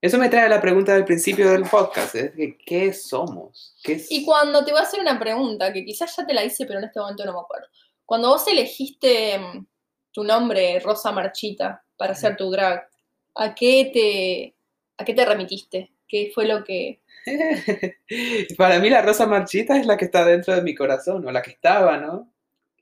Eso 0.00 0.16
me 0.18 0.28
trae 0.30 0.46
a 0.46 0.48
la 0.48 0.60
pregunta 0.62 0.94
del 0.94 1.04
principio 1.04 1.50
del 1.50 1.64
podcast, 1.64 2.14
es 2.14 2.30
que, 2.30 2.56
¿qué 2.56 2.92
somos? 2.92 3.76
¿Qué 3.82 3.92
es- 3.94 4.10
Y 4.10 4.24
cuando 4.24 4.64
te 4.64 4.70
voy 4.72 4.80
a 4.80 4.84
hacer 4.84 5.00
una 5.00 5.18
pregunta, 5.18 5.72
que 5.72 5.84
quizás 5.84 6.14
ya 6.16 6.26
te 6.26 6.32
la 6.32 6.44
hice, 6.44 6.64
pero 6.64 6.78
en 6.78 6.86
este 6.86 7.00
momento 7.00 7.24
no 7.26 7.34
me 7.34 7.40
acuerdo. 7.40 7.66
Cuando 8.06 8.28
vos 8.28 8.46
elegiste 8.48 9.38
mm, 9.38 9.66
tu 10.12 10.24
nombre, 10.24 10.80
Rosa 10.80 11.12
Marchita, 11.12 11.84
para 11.96 12.12
hacer 12.12 12.36
tu 12.36 12.50
drag, 12.50 12.88
¿a 13.34 13.54
qué 13.54 13.90
te, 13.92 14.54
a 14.96 15.04
qué 15.04 15.12
te 15.12 15.24
remitiste? 15.24 15.92
¿Qué 16.08 16.30
fue 16.34 16.46
lo 16.46 16.64
que... 16.64 17.00
Para 18.56 18.78
mí 18.80 18.88
la 18.88 19.02
rosa 19.02 19.26
marchita 19.26 19.78
es 19.78 19.86
la 19.86 19.96
que 19.98 20.06
está 20.06 20.24
dentro 20.24 20.54
de 20.54 20.62
mi 20.62 20.74
corazón, 20.74 21.26
o 21.26 21.30
la 21.30 21.42
que 21.42 21.50
estaba, 21.50 21.98
¿no? 21.98 22.32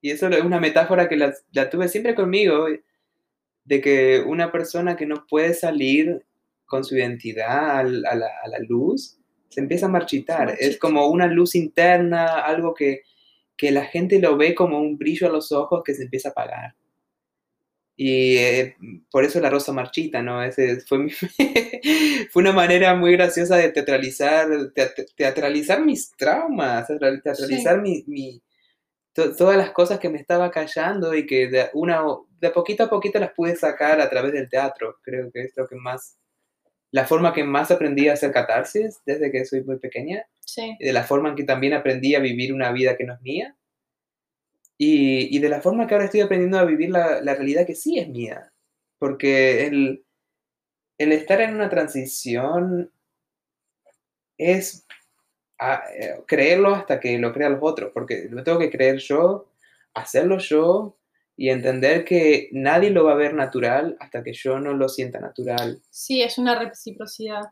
Y 0.00 0.12
eso 0.12 0.28
es 0.28 0.42
una 0.42 0.60
metáfora 0.60 1.08
que 1.08 1.16
la, 1.16 1.34
la 1.52 1.68
tuve 1.68 1.88
siempre 1.88 2.14
conmigo, 2.14 2.66
de 3.64 3.80
que 3.80 4.20
una 4.24 4.50
persona 4.52 4.96
que 4.96 5.06
no 5.06 5.26
puede 5.28 5.52
salir 5.54 6.24
con 6.68 6.84
su 6.84 6.96
identidad 6.96 7.78
al- 7.80 8.06
a, 8.06 8.14
la, 8.14 8.28
a 8.44 8.48
la 8.48 8.58
luz, 8.60 9.18
se 9.48 9.60
empieza 9.60 9.86
a 9.86 9.88
marchitar. 9.88 10.54
Es 10.60 10.78
como 10.78 11.08
una 11.08 11.26
luz 11.26 11.56
interna, 11.56 12.40
algo 12.40 12.74
que, 12.74 13.02
que 13.56 13.72
la 13.72 13.84
gente 13.86 14.20
lo 14.20 14.36
ve 14.36 14.54
como 14.54 14.78
un 14.80 14.96
brillo 14.98 15.26
a 15.26 15.30
los 15.32 15.50
ojos 15.50 15.82
que 15.84 15.94
se 15.94 16.04
empieza 16.04 16.28
a 16.28 16.32
apagar. 16.32 16.74
Y 18.00 18.36
eh, 18.36 18.76
por 19.10 19.24
eso 19.24 19.40
la 19.40 19.50
rosa 19.50 19.72
marchita, 19.72 20.22
¿no? 20.22 20.40
Ese 20.44 20.80
fue, 20.82 20.98
mi- 21.00 21.10
fue 22.30 22.42
una 22.42 22.52
manera 22.52 22.94
muy 22.94 23.12
graciosa 23.12 23.56
de 23.56 23.70
teatralizar, 23.72 24.46
teat- 24.72 25.12
teatralizar 25.16 25.84
mis 25.84 26.12
traumas, 26.16 26.86
teatral- 26.88 27.20
teatralizar 27.22 27.80
mi, 27.82 28.04
mi- 28.06 28.40
to- 29.12 29.34
todas 29.34 29.56
las 29.56 29.70
cosas 29.72 29.98
que 29.98 30.08
me 30.10 30.18
estaba 30.18 30.50
callando 30.52 31.12
y 31.12 31.26
que 31.26 31.48
de, 31.48 31.70
una, 31.74 32.02
de 32.40 32.50
poquito 32.50 32.84
a 32.84 32.88
poquito 32.90 33.18
las 33.18 33.32
pude 33.32 33.56
sacar 33.56 34.00
a 34.00 34.08
través 34.08 34.32
del 34.32 34.48
teatro. 34.48 34.98
Creo 35.02 35.32
que 35.32 35.42
es 35.42 35.52
lo 35.56 35.66
que 35.66 35.74
más, 35.74 36.16
la 36.92 37.06
forma 37.06 37.32
que 37.32 37.44
más 37.44 37.70
aprendí 37.70 38.08
a 38.08 38.14
hacer 38.14 38.32
catarsis 38.32 39.00
desde 39.06 39.30
que 39.32 39.44
soy 39.44 39.62
muy 39.64 39.78
pequeña 39.78 40.24
Sí, 40.44 40.76
y 40.78 40.86
de 40.86 40.92
la 40.92 41.04
forma 41.04 41.30
en 41.30 41.36
que 41.36 41.44
también 41.44 41.74
aprendí 41.74 42.14
a 42.14 42.20
vivir 42.20 42.52
una 42.54 42.72
vida 42.72 42.96
que 42.96 43.04
no 43.04 43.14
es 43.14 43.20
mía. 43.22 43.56
Y, 44.78 45.34
y 45.36 45.40
de 45.40 45.48
la 45.48 45.60
forma 45.60 45.86
que 45.86 45.94
ahora 45.94 46.06
estoy 46.06 46.20
aprendiendo 46.20 46.58
a 46.58 46.64
vivir 46.64 46.90
la, 46.90 47.20
la 47.20 47.34
realidad 47.34 47.66
que 47.66 47.74
sí 47.74 47.98
es 47.98 48.08
mía. 48.08 48.52
Porque 48.98 49.66
el, 49.66 50.04
el 50.98 51.12
estar 51.12 51.40
en 51.42 51.54
una 51.56 51.70
transición 51.70 52.92
es 54.38 54.86
a- 55.60 55.84
eh, 55.98 56.22
creerlo 56.28 56.74
hasta 56.74 57.00
que 57.00 57.18
lo 57.18 57.34
crean 57.34 57.54
los 57.54 57.62
otros. 57.64 57.92
Porque 57.94 58.28
lo 58.30 58.44
tengo 58.44 58.60
que 58.60 58.70
creer 58.70 58.98
yo, 58.98 59.48
hacerlo 59.94 60.38
yo 60.40 60.97
y 61.38 61.48
entender 61.50 62.04
que 62.04 62.48
nadie 62.52 62.90
lo 62.90 63.04
va 63.04 63.12
a 63.12 63.16
ver 63.16 63.32
natural 63.32 63.96
hasta 64.00 64.22
que 64.22 64.32
yo 64.34 64.58
no 64.58 64.74
lo 64.74 64.88
sienta 64.88 65.20
natural. 65.20 65.80
sí, 65.88 66.20
es 66.20 66.36
una 66.36 66.58
reciprocidad. 66.58 67.42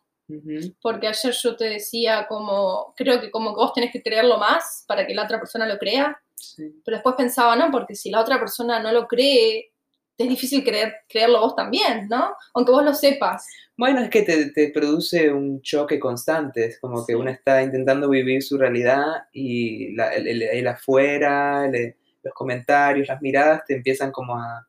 Porque 0.82 1.06
ayer 1.06 1.32
yo 1.32 1.54
te 1.56 1.66
decía 1.66 2.26
como, 2.28 2.92
creo 2.96 3.20
que 3.20 3.30
como 3.30 3.50
que 3.54 3.60
vos 3.60 3.72
tenés 3.72 3.92
que 3.92 4.02
creerlo 4.02 4.38
más 4.38 4.84
para 4.88 5.06
que 5.06 5.14
la 5.14 5.22
otra 5.22 5.38
persona 5.38 5.66
lo 5.68 5.78
crea, 5.78 6.20
sí. 6.34 6.64
pero 6.84 6.96
después 6.96 7.14
pensaba, 7.16 7.54
no, 7.54 7.70
porque 7.70 7.94
si 7.94 8.10
la 8.10 8.20
otra 8.20 8.40
persona 8.40 8.80
no 8.82 8.90
lo 8.90 9.06
cree, 9.06 9.70
es 10.18 10.28
difícil 10.28 10.64
creer, 10.64 10.94
creerlo 11.08 11.38
vos 11.40 11.54
también, 11.54 12.08
¿no? 12.08 12.34
Aunque 12.54 12.72
vos 12.72 12.82
lo 12.84 12.92
sepas. 12.92 13.46
Bueno, 13.76 14.00
es 14.00 14.10
que 14.10 14.22
te, 14.22 14.50
te 14.50 14.70
produce 14.70 15.30
un 15.32 15.62
choque 15.62 16.00
constante, 16.00 16.64
es 16.64 16.80
como 16.80 17.06
que 17.06 17.14
uno 17.14 17.30
está 17.30 17.62
intentando 17.62 18.08
vivir 18.08 18.42
su 18.42 18.58
realidad 18.58 19.04
y 19.32 19.94
la- 19.94 20.12
el, 20.12 20.26
el- 20.26 20.42
el 20.42 20.66
afuera, 20.66 21.66
el- 21.66 21.94
los 22.26 22.34
comentarios, 22.34 23.08
las 23.08 23.20
miradas 23.22 23.62
te 23.66 23.74
empiezan 23.74 24.12
como 24.12 24.36
a, 24.38 24.66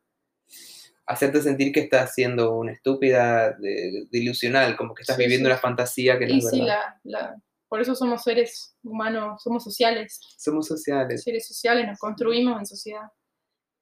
hacerte 1.05 1.41
sentir 1.41 1.71
que 1.71 1.79
estás 1.81 2.13
siendo 2.13 2.55
una 2.55 2.73
estúpida 2.73 3.51
de, 3.53 4.07
de 4.11 4.17
ilusional, 4.19 4.75
como 4.75 4.93
que 4.93 5.03
estás 5.03 5.15
Sí, 5.15 5.23
viviendo 5.23 5.47
sí. 5.47 5.51
una 5.53 5.59
fantasía 5.61 6.19
que 6.19 6.27
no 6.27 6.33
Y 6.33 6.37
es 6.39 6.49
sí, 6.49 6.59
verdad. 6.59 6.79
la, 7.03 7.19
la- 7.19 7.35
por 7.69 7.81
eso 7.81 7.95
somos 7.95 8.23
seres 8.23 8.77
humanos, 8.83 9.41
somos 9.43 9.63
sociales, 9.63 10.19
Somos 10.37 10.67
sociales. 10.67 11.21
seres 11.23 11.45
sociales, 11.47 11.85
nos 11.87 11.99
construimos 11.99 12.57
en 12.59 12.65
sociedad. 12.65 13.07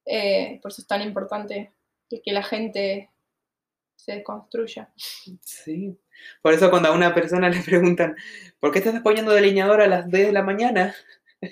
Eh, 0.06 0.60
por 0.62 0.72
eso 0.72 0.82
es 0.82 0.88
tan 0.88 1.02
importante 1.04 1.72
que, 2.10 2.22
que 2.22 2.32
la 2.32 2.42
gente 2.44 3.12
se 3.96 4.22
construya. 4.24 4.92
Sí. 5.42 6.00
Por 6.42 6.54
eso 6.54 6.70
cuando 6.70 6.90
a 6.90 6.94
una 6.94 7.14
persona 7.14 7.50
le 7.50 7.62
preguntan, 7.62 8.16
¿por 8.60 8.72
qué 8.72 8.82
te 8.82 8.90
estás 8.90 9.04
poniendo 9.04 9.32
delineador 9.34 9.82
a 9.82 9.88
las 9.88 10.10
10 10.10 10.28
de 10.28 10.32
la 10.34 10.44
mañana? 10.44 10.96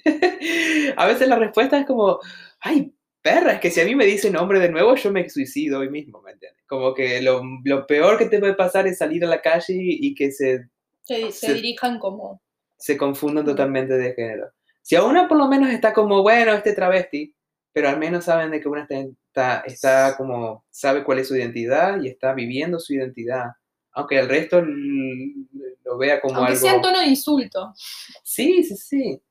a 0.97 1.05
veces 1.07 1.27
la 1.27 1.37
respuesta 1.37 1.79
es 1.79 1.85
como, 1.85 2.19
ay, 2.59 2.93
perra, 3.21 3.53
es 3.53 3.59
que 3.59 3.71
si 3.71 3.81
a 3.81 3.85
mí 3.85 3.95
me 3.95 4.05
dicen 4.05 4.35
hombre 4.37 4.59
de 4.59 4.69
nuevo, 4.69 4.95
yo 4.95 5.11
me 5.11 5.29
suicido 5.29 5.79
hoy 5.79 5.89
mismo, 5.89 6.21
¿me 6.21 6.31
entiendes? 6.31 6.63
Como 6.67 6.93
que 6.93 7.21
lo, 7.21 7.41
lo 7.63 7.87
peor 7.87 8.17
que 8.17 8.25
te 8.25 8.39
puede 8.39 8.53
pasar 8.55 8.87
es 8.87 8.97
salir 8.97 9.23
a 9.23 9.29
la 9.29 9.41
calle 9.41 9.75
y, 9.77 10.13
que 10.15 10.31
se, 10.31 10.67
Se, 11.03 11.31
se 11.31 11.47
Sí. 11.47 11.53
dirijan 11.53 11.99
como... 11.99 12.41
se 12.77 12.97
confundan 12.97 13.45
totalmente 13.45 13.93
de 13.93 14.13
género. 14.13 14.49
Si 14.81 14.95
a 14.95 15.03
una 15.03 15.27
por 15.29 15.37
lo 15.37 15.47
menos 15.47 15.69
está 15.69 15.93
como, 15.93 16.21
bueno, 16.21 16.51
este 16.53 16.73
travesti, 16.73 17.33
pero 17.71 17.87
al 17.89 17.97
menos 17.97 18.25
saben 18.25 18.51
de 18.51 18.59
que 18.59 18.67
una 18.67 18.81
está, 18.83 18.99
está, 18.99 19.59
está 19.65 20.17
como, 20.17 20.65
sabe 20.69 21.03
cuál 21.03 21.19
es 21.19 21.27
su 21.29 21.35
identidad 21.37 22.01
y 22.01 22.07
está 22.09 22.33
viviendo 22.33 22.79
su 22.79 22.93
identidad. 22.93 23.45
Aunque 23.93 24.19
el 24.19 24.27
resto 24.27 24.61
lo 24.61 25.97
vea 25.97 26.19
como 26.19 26.35
Aunque 26.35 26.53
algo... 26.53 26.61
sea 26.61 26.75
en 26.75 26.81
tono 26.81 26.99
de 26.99 27.07
insulto. 27.07 27.73
Sí, 28.23 28.63
sí, 28.63 28.75
sí. 28.75 29.21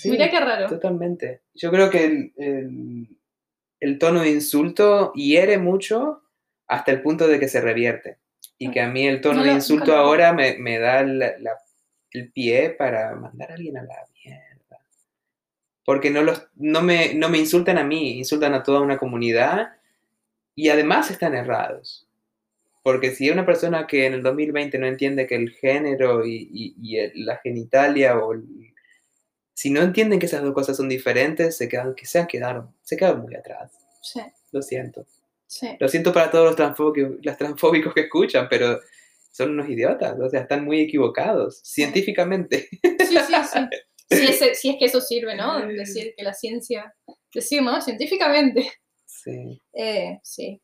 Sí, 0.00 0.10
Mirá 0.10 0.30
qué 0.30 0.40
raro. 0.40 0.68
totalmente. 0.68 1.42
Yo 1.54 1.70
creo 1.70 1.90
que 1.90 2.04
el, 2.04 2.32
el- 2.36 3.08
el 3.80 3.98
tono 3.98 4.20
de 4.22 4.30
insulto 4.30 5.12
hiere 5.14 5.58
mucho 5.58 6.22
hasta 6.66 6.90
el 6.92 7.02
punto 7.02 7.28
de 7.28 7.38
que 7.38 7.48
se 7.48 7.60
revierte. 7.60 8.18
Y 8.58 8.70
que 8.70 8.80
a 8.80 8.88
mí 8.88 9.06
el 9.06 9.20
tono 9.20 9.40
No 9.40 9.44
de 9.44 9.52
insulto 9.52 9.94
ahora 9.94 10.32
me, 10.32 10.56
me 10.58 10.78
da 10.78 11.02
la- 11.02 11.36
la- 11.38 11.58
el 12.12 12.32
pie 12.32 12.70
para 12.70 13.14
mandar 13.14 13.50
a 13.50 13.54
alguien 13.54 13.76
a 13.76 13.82
la 13.82 14.06
porque 15.86 16.10
no, 16.10 16.20
los, 16.22 16.48
no, 16.56 16.82
me, 16.82 17.14
no 17.14 17.28
me 17.30 17.38
insultan 17.38 17.78
a 17.78 17.84
mí, 17.84 18.18
insultan 18.18 18.52
a 18.54 18.64
toda 18.64 18.80
una 18.80 18.98
comunidad 18.98 19.76
y 20.56 20.68
además 20.68 21.12
están 21.12 21.34
errados. 21.34 22.08
Porque 22.82 23.12
si 23.12 23.24
hay 23.24 23.30
una 23.30 23.46
persona 23.46 23.86
que 23.86 24.04
en 24.06 24.14
el 24.14 24.22
2020 24.22 24.78
no 24.78 24.86
entiende 24.86 25.28
que 25.28 25.36
el 25.36 25.50
género 25.50 26.26
y, 26.26 26.74
la 27.14 27.36
genitalia 27.38 28.18
o 28.18 28.34
si 29.56 29.70
no 29.70 29.80
entienden 29.80 30.18
que 30.18 30.26
esas 30.26 30.42
dos 30.42 30.52
cosas 30.52 30.76
son 30.76 30.86
diferentes, 30.86 31.56
se 31.56 31.66
quedan, 31.66 31.94
que 31.94 32.04
se 32.04 32.26
quedaron, 32.26 32.74
se 32.82 32.94
quedaron 32.94 33.22
muy 33.22 33.34
atrás. 33.34 33.72
Sí. 34.02 34.20
Lo 34.52 34.60
siento. 34.60 35.06
Sí. 35.46 35.68
Lo 35.80 35.88
siento 35.88 36.12
para 36.12 36.30
todos 36.30 36.44
los 36.44 36.56
transfóbicos, 36.56 37.16
las 37.22 37.38
transfóbicos 37.38 37.94
que 37.94 38.02
escuchan, 38.02 38.48
pero 38.50 38.78
son 39.32 39.52
unos 39.52 39.66
idiotas, 39.70 40.14
o 40.20 40.28
sea, 40.28 40.42
están 40.42 40.62
muy 40.62 40.82
equivocados, 40.82 41.60
científicamente. 41.64 42.68
Sí, 42.82 43.16
sí, 43.16 43.34
sí. 43.52 43.60
Si 44.08 44.24
es, 44.24 44.60
si 44.60 44.70
es 44.70 44.76
que 44.78 44.84
eso 44.84 45.00
sirve, 45.00 45.34
¿no? 45.34 45.66
Decir 45.66 46.14
que 46.16 46.22
la 46.22 46.32
ciencia, 46.32 46.94
decir, 47.34 47.60
¿no? 47.60 47.80
Científicamente. 47.80 48.70
Sí. 49.04 49.60
Eh, 49.72 50.20
sí. 50.22 50.62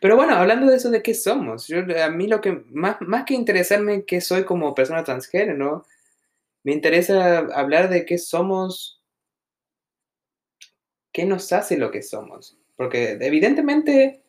Pero 0.00 0.14
bueno, 0.14 0.36
hablando 0.36 0.70
de 0.70 0.76
eso, 0.76 0.92
¿de 0.92 1.02
qué 1.02 1.12
somos? 1.12 1.66
Yo, 1.66 1.78
a 1.80 2.10
mí 2.10 2.28
lo 2.28 2.40
que, 2.40 2.62
más, 2.70 2.98
más 3.00 3.24
que 3.24 3.34
interesarme 3.34 3.94
en 3.94 4.06
qué 4.06 4.20
soy 4.20 4.44
como 4.44 4.76
persona 4.76 5.02
transgénero, 5.02 5.86
me 6.64 6.72
interesa 6.72 7.38
hablar 7.38 7.88
de 7.90 8.04
qué 8.06 8.18
somos, 8.18 9.02
qué 11.12 11.24
nos 11.26 11.52
hace 11.52 11.76
lo 11.76 11.90
que 11.90 12.02
somos. 12.02 12.58
Porque 12.74 13.18
evidentemente 13.20 14.22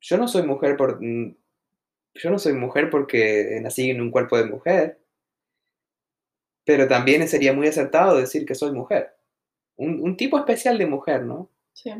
yo 0.00 0.16
no 0.16 0.26
soy 0.26 0.42
mujer 0.42 0.76
por... 0.76 1.00
Mm, 1.00 1.36
yo 2.14 2.30
no 2.30 2.38
soy 2.38 2.54
mujer 2.54 2.90
porque 2.90 3.58
nací 3.62 3.90
en 3.90 4.00
un 4.00 4.10
cuerpo 4.10 4.36
de 4.36 4.44
mujer. 4.44 4.98
Pero 6.64 6.88
también 6.88 7.26
sería 7.28 7.52
muy 7.52 7.68
acertado 7.68 8.18
decir 8.18 8.44
que 8.46 8.54
soy 8.54 8.72
mujer. 8.72 9.14
Un, 9.76 10.00
un 10.00 10.16
tipo 10.16 10.38
especial 10.38 10.78
de 10.78 10.86
mujer, 10.86 11.22
¿no? 11.22 11.50
Sí. 11.72 11.92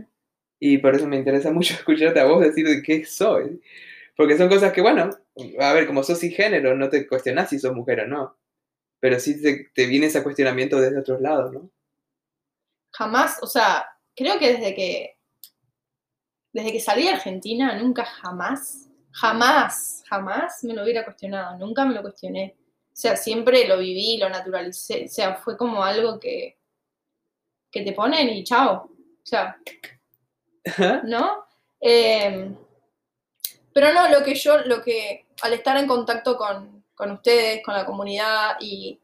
Y 0.60 0.78
por 0.78 0.94
eso 0.94 1.06
me 1.06 1.16
interesa 1.16 1.52
mucho 1.52 1.74
escucharte 1.74 2.20
a 2.20 2.24
vos 2.24 2.40
decir 2.40 2.66
de 2.66 2.82
qué 2.82 3.04
soy. 3.04 3.60
Porque 4.16 4.38
son 4.38 4.48
cosas 4.48 4.72
que, 4.72 4.80
bueno, 4.80 5.10
a 5.58 5.72
ver, 5.72 5.86
como 5.86 6.02
sos 6.02 6.20
género, 6.20 6.74
no 6.74 6.88
te 6.88 7.06
cuestionás 7.06 7.50
si 7.50 7.58
sos 7.58 7.74
mujer 7.74 8.00
o 8.00 8.06
no. 8.06 8.36
Pero 9.02 9.18
sí 9.18 9.42
te, 9.42 9.70
te 9.74 9.86
viene 9.86 10.06
ese 10.06 10.22
cuestionamiento 10.22 10.80
desde 10.80 11.00
otros 11.00 11.20
lados, 11.20 11.52
¿no? 11.52 11.68
Jamás, 12.92 13.42
o 13.42 13.48
sea, 13.48 13.84
creo 14.14 14.38
que 14.38 14.52
desde 14.52 14.74
que 14.76 15.16
desde 16.52 16.72
que 16.72 16.80
salí 16.80 17.04
de 17.04 17.10
Argentina, 17.10 17.74
nunca 17.74 18.04
jamás, 18.04 18.88
jamás, 19.10 20.04
jamás 20.08 20.62
me 20.64 20.74
lo 20.74 20.82
hubiera 20.82 21.04
cuestionado, 21.04 21.58
nunca 21.58 21.84
me 21.84 21.94
lo 21.94 22.02
cuestioné. 22.02 22.56
O 22.92 22.96
sea, 22.96 23.16
siempre 23.16 23.66
lo 23.66 23.78
viví, 23.78 24.18
lo 24.18 24.28
naturalicé, 24.28 25.06
o 25.06 25.08
sea, 25.08 25.34
fue 25.36 25.56
como 25.56 25.82
algo 25.82 26.20
que, 26.20 26.58
que 27.70 27.82
te 27.82 27.92
ponen 27.92 28.28
y 28.28 28.44
chao. 28.44 28.84
O 28.84 29.26
sea, 29.26 29.56
¿no? 31.04 31.46
Em, 31.80 32.54
pero 33.72 33.92
no, 33.94 34.08
lo 34.10 34.22
que 34.22 34.34
yo, 34.34 34.58
lo 34.58 34.82
que 34.82 35.26
al 35.42 35.54
estar 35.54 35.76
en 35.78 35.88
contacto 35.88 36.36
con, 36.36 36.81
ustedes, 37.10 37.62
con 37.64 37.74
la 37.74 37.84
comunidad 37.84 38.56
y 38.60 39.00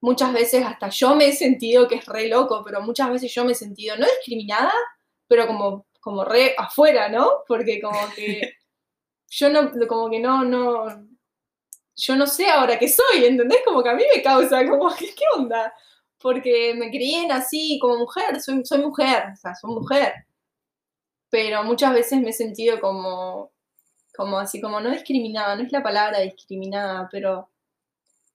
muchas 0.00 0.32
veces 0.32 0.64
hasta 0.64 0.88
yo 0.88 1.14
me 1.14 1.28
he 1.28 1.32
sentido 1.32 1.88
que 1.88 1.96
es 1.96 2.06
re 2.06 2.28
loco, 2.28 2.62
pero 2.64 2.80
muchas 2.80 3.10
veces 3.10 3.32
yo 3.34 3.44
me 3.44 3.52
he 3.52 3.54
sentido 3.54 3.96
no 3.96 4.06
discriminada, 4.06 4.72
pero 5.26 5.46
como, 5.46 5.86
como 6.00 6.24
re 6.24 6.54
afuera, 6.56 7.08
¿no? 7.08 7.44
Porque 7.46 7.80
como 7.80 7.98
que 8.14 8.54
yo 9.28 9.50
no, 9.50 9.70
como 9.88 10.08
que 10.10 10.20
no, 10.20 10.44
no, 10.44 10.86
yo 11.96 12.16
no 12.16 12.26
sé 12.26 12.48
ahora 12.48 12.78
qué 12.78 12.88
soy, 12.88 13.24
¿entendés? 13.26 13.60
Como 13.64 13.82
que 13.82 13.90
a 13.90 13.94
mí 13.94 14.04
me 14.14 14.22
causa, 14.22 14.66
como, 14.66 14.94
¿qué, 14.96 15.06
qué 15.16 15.24
onda? 15.36 15.72
Porque 16.18 16.74
me 16.76 16.90
crié 16.90 17.30
así 17.30 17.78
como 17.80 17.98
mujer, 17.98 18.40
soy, 18.40 18.64
soy 18.64 18.78
mujer, 18.78 19.24
o 19.32 19.36
sea, 19.36 19.54
soy 19.54 19.70
mujer 19.72 20.14
pero 21.30 21.62
muchas 21.64 21.92
veces 21.92 22.20
me 22.20 22.30
he 22.30 22.32
sentido 22.32 22.80
como, 22.80 23.52
como 24.18 24.36
así, 24.40 24.60
como 24.60 24.80
no 24.80 24.90
discriminada, 24.90 25.54
no 25.54 25.62
es 25.62 25.70
la 25.70 25.80
palabra 25.80 26.18
discriminada, 26.18 27.08
pero 27.08 27.50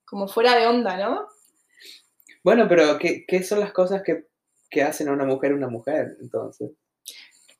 como 0.06 0.26
fuera 0.26 0.56
de 0.56 0.66
onda, 0.66 0.96
¿no? 0.96 1.28
Bueno, 2.42 2.66
pero 2.66 2.98
¿qué, 2.98 3.42
son 3.42 3.60
las 3.60 3.70
cosas 3.70 4.02
que, 4.02 4.24
hacen 4.82 5.08
a 5.08 5.12
una 5.12 5.26
mujer 5.26 5.52
una 5.52 5.68
mujer, 5.68 6.16
entonces? 6.22 6.70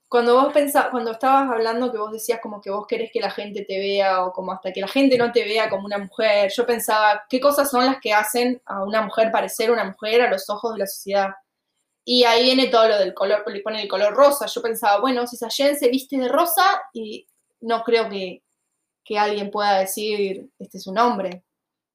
Cuando 0.08 0.40
vos 0.40 0.54
pensás, 0.54 0.86
cuando 0.90 1.12
estabas 1.12 1.50
hablando 1.50 1.92
que 1.92 1.98
vos 1.98 2.12
decías 2.12 2.40
como 2.40 2.62
que 2.62 2.70
vos 2.70 2.86
querés 2.86 3.10
que 3.12 3.20
la 3.20 3.30
gente 3.30 3.62
te 3.66 3.78
vea 3.78 4.24
o 4.24 4.32
como 4.32 4.52
hasta 4.52 4.72
que 4.72 4.80
la 4.80 4.88
gente 4.88 5.18
no 5.18 5.30
te 5.30 5.44
vea 5.44 5.68
como 5.68 5.84
una 5.84 5.98
mujer, 5.98 6.50
yo 6.50 6.64
pensaba, 6.64 7.26
¿qué 7.28 7.40
cosas 7.40 7.70
son 7.70 7.84
las 7.84 8.00
que 8.00 8.14
hacen 8.14 8.62
a 8.64 8.84
una 8.84 9.02
mujer 9.02 9.30
parecer 9.30 9.70
una 9.70 9.84
mujer 9.84 10.22
a 10.22 10.30
los 10.30 10.48
ojos 10.48 10.72
de 10.72 10.78
la 10.78 10.86
sociedad? 10.86 11.34
Y 12.06 12.24
ahí 12.24 12.44
viene 12.44 12.68
todo 12.68 12.88
lo 12.88 12.98
del 12.98 13.12
color, 13.12 13.44
le 13.46 13.60
ponen 13.60 13.80
el 13.80 13.88
color 13.88 14.14
rosa. 14.14 14.46
Yo 14.46 14.62
pensaba, 14.62 14.98
bueno, 15.02 15.26
si 15.26 15.36
Sayen 15.36 15.76
se 15.76 15.88
viste 15.88 16.16
de 16.16 16.28
rosa, 16.28 16.64
y 16.94 17.26
no 17.64 17.82
creo 17.82 18.08
que, 18.08 18.42
alguien 19.18 19.50
pueda 19.50 19.78
decir, 19.78 20.50
este 20.58 20.78
es 20.78 20.86
un 20.86 20.98
hombre. 20.98 21.44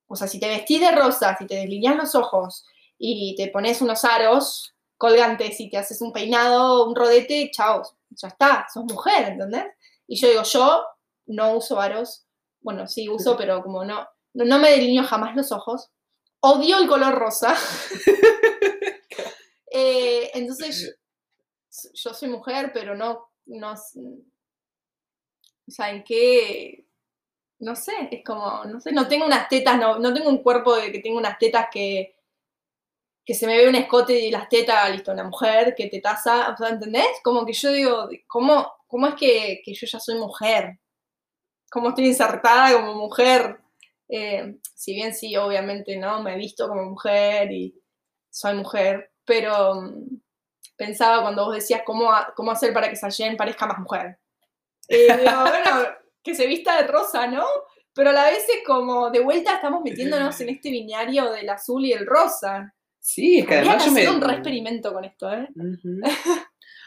O 0.08 0.16
sea, 0.16 0.28
si 0.28 0.40
te 0.40 0.48
vestís 0.48 0.80
de 0.80 0.92
rosa, 0.92 1.36
si 1.38 1.46
te 1.48 1.56
deslineas 1.56 1.96
los 1.96 2.16
ojos 2.16 2.66
y 2.98 3.36
te 3.36 3.48
pones 3.50 3.82
unos 3.82 4.04
aros 4.06 4.74
colgantes 4.98 5.60
y 5.60 5.70
te 5.70 5.78
haces 5.78 6.02
un 6.02 6.12
peinado, 6.12 6.88
un 6.88 6.96
rodete, 6.96 7.50
chao, 7.52 7.84
ya 8.10 8.28
está, 8.28 8.68
sos 8.72 8.84
mujer, 8.84 9.30
¿entendés? 9.30 9.66
Y 10.08 10.20
yo 10.20 10.28
digo, 10.28 10.44
yo 10.44 10.84
no 11.28 11.54
uso 11.56 11.80
aros, 11.80 12.26
bueno, 12.62 12.88
sí 12.88 13.08
uso, 13.08 13.38
pero 13.38 13.64
como 13.64 13.86
no, 13.86 14.08
no 14.34 14.60
me 14.60 14.72
delineo 14.72 15.04
jamás 15.04 15.36
los 15.36 15.52
ojos. 15.52 15.90
Odio 16.42 16.78
el 16.80 16.88
color 16.88 17.16
rosa. 17.16 17.56
Eh, 19.72 20.32
entonces, 20.34 20.98
yo 21.94 22.14
soy 22.16 22.28
mujer, 22.28 22.72
pero 22.74 22.96
no, 22.96 23.30
no, 23.46 23.76
o 25.70 25.72
sea, 25.72 25.92
¿en 25.92 26.04
qué? 26.04 26.86
No 27.60 27.76
sé, 27.76 27.94
es 28.12 28.24
como, 28.26 28.66
no 28.66 28.80
sé, 28.82 28.92
no 28.92 29.08
tengo 29.08 29.26
unas 29.26 29.48
tetas, 29.50 29.78
no, 29.78 30.00
no 30.00 30.14
tengo 30.14 30.30
un 30.30 30.44
cuerpo 30.44 30.76
de 30.76 30.92
que 30.92 31.00
tengo 31.00 31.18
unas 31.18 31.38
tetas 31.38 31.68
que, 31.72 32.16
que 33.26 33.36
se 33.36 33.46
me 33.48 33.58
ve 33.58 33.70
un 33.70 33.76
escote 33.76 34.18
y 34.20 34.32
las 34.32 34.50
tetas, 34.50 34.90
listo, 34.92 35.12
una 35.12 35.26
mujer 35.26 35.76
que 35.76 35.88
te 35.88 36.02
taza, 36.02 36.50
o 36.52 36.58
sea, 36.58 36.70
¿entendés? 36.70 37.06
Como 37.24 37.46
que 37.46 37.54
yo 37.54 37.72
digo, 37.72 38.10
¿cómo, 38.28 38.74
cómo 38.88 39.08
es 39.08 39.16
que, 39.16 39.62
yo 39.66 39.88
ya 39.88 40.00
soy 40.00 40.18
mujer? 40.18 40.80
¿Cómo 41.72 41.90
estoy 41.90 42.08
insertada 42.08 42.74
como 42.74 42.96
mujer? 42.96 43.60
Eh, 44.08 44.58
si 44.74 44.96
bien 44.96 45.14
sí, 45.14 45.36
obviamente, 45.38 45.98
¿no? 45.98 46.24
Me 46.24 46.34
he 46.34 46.38
visto 46.38 46.68
como 46.68 46.84
mujer 46.86 47.52
y 47.52 47.80
soy 48.32 48.56
mujer, 48.56 49.12
pero 49.26 49.82
mm, 49.82 50.22
pensaba 50.78 51.22
cuando 51.22 51.46
vos 51.46 51.56
decías 51.56 51.84
cómo, 51.86 52.12
cómo 52.36 52.52
hacer 52.52 52.74
para 52.74 52.90
que 52.90 52.96
Sayen 52.96 53.38
parezca 53.38 53.68
más 53.68 53.80
mujer. 53.80 54.18
Digo, 54.90 55.42
bueno, 55.42 55.88
que 56.24 56.36
se 56.36 56.48
vista 56.48 56.82
de 56.82 56.88
rosa, 56.88 57.28
¿no? 57.28 57.46
Pero 57.94 58.10
a 58.12 58.14
la 58.14 58.26
vez 58.26 58.46
es 58.50 58.64
como, 58.66 59.10
de 59.10 59.20
vuelta 59.20 59.56
estamos 59.56 59.82
metiéndonos 59.84 60.40
en 60.42 60.50
este 60.50 60.70
binario 60.72 61.32
del 61.32 61.50
azul 61.50 61.86
y 61.86 61.94
el 61.94 62.06
rosa. 62.06 62.74
Sí, 63.00 63.40
es 63.40 63.48
que 63.48 63.56
además 63.56 63.86
yo 63.86 63.92
me... 63.92 64.10
un 64.10 64.22
re 64.22 64.34
experimento 64.34 64.94
con 64.94 65.06
esto, 65.06 65.32
¿eh? 65.34 65.48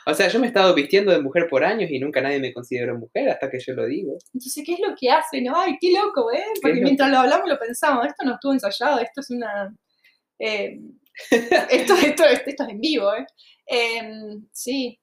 O 0.05 0.15
sea, 0.15 0.29
yo 0.29 0.41
me 0.41 0.47
he 0.47 0.49
estado 0.49 0.75
vistiendo 0.75 1.13
de 1.13 1.23
mujer 1.23 1.47
por 1.49 1.65
años 1.65 1.91
y 1.91 1.99
nunca 2.01 2.21
nadie 2.21 2.41
me 2.41 2.53
consideró 2.53 2.99
mujer 2.99 3.29
hasta 3.29 3.49
que 3.49 3.61
yo 3.61 3.73
lo 3.75 3.87
digo. 3.87 4.19
Entonces, 4.35 4.65
¿qué 4.67 4.75
es 4.75 4.81
lo 4.81 4.95
que 4.99 5.11
hace? 5.11 5.41
No, 5.41 5.57
ay, 5.57 5.77
qué 5.81 5.93
loco, 5.93 6.33
¿eh? 6.33 6.45
Porque 6.61 6.81
mientras 6.81 7.11
lo 7.11 7.19
hablamos 7.19 7.49
lo 7.49 7.59
pensamos, 7.59 8.07
esto 8.07 8.25
no 8.25 8.35
estuvo 8.35 8.53
ensayado, 8.53 8.99
esto 8.99 9.21
es 9.21 9.31
una... 9.31 9.75
Eh, 10.39 10.81
esto, 11.71 11.95
esto, 11.95 12.25
esto, 12.25 12.65
es 12.65 12.69
en 12.69 12.81
vivo, 12.81 13.15
¿eh? 13.15 13.27
Em, 13.67 14.47
sí. 14.53 15.01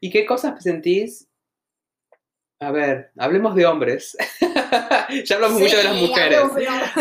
¿Y 0.00 0.10
qué 0.10 0.24
cosas 0.24 0.62
sentís? 0.62 1.27
A 2.60 2.72
ver, 2.72 3.12
hablemos 3.16 3.54
de 3.54 3.66
hombres. 3.66 4.16
ya 5.24 5.36
hablamos 5.36 5.60
mucho 5.60 5.76
de 5.76 5.84
las 5.84 5.96
mujeres. 5.96 6.40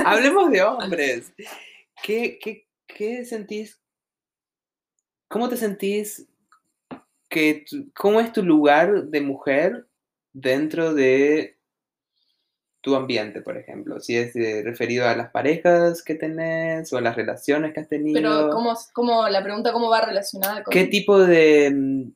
Hablemos 0.05 0.51
de, 0.51 0.61
hombres. 0.61 1.33
¿Qué, 2.03 2.37
qué, 2.39 2.67
qué 2.85 3.25
sentís? 3.25 3.81
¿Cómo 5.27 5.49
te 5.49 5.57
sentís? 5.57 6.27
Que, 7.27 7.65
¿Cómo 7.95 8.21
es 8.21 8.31
tu 8.31 8.43
lugar 8.43 9.05
de 9.05 9.21
mujer 9.21 9.87
dentro 10.31 10.93
de 10.93 11.57
tu 12.81 12.95
ambiente, 12.95 13.41
por 13.41 13.57
ejemplo, 13.57 13.99
si 13.99 14.15
es 14.15 14.33
eh, 14.37 14.61
referido 14.63 15.05
a 15.07 15.15
las 15.15 15.29
parejas 15.31 16.01
que 16.03 16.15
tenés 16.15 16.93
o 16.93 16.97
a 16.97 17.01
las 17.01 17.17
relaciones 17.17 17.73
que 17.73 17.81
has 17.81 17.89
tenido. 17.89 18.13
Pero, 18.13 18.49
¿cómo, 18.49 18.73
cómo 18.93 19.27
la 19.27 19.43
pregunta 19.43 19.73
cómo 19.73 19.89
va 19.89 20.05
relacionada 20.05 20.63
con... 20.63 20.71
¿Qué 20.71 20.85
tipo 20.85 21.19
de 21.19 21.69
mm, 21.69 22.11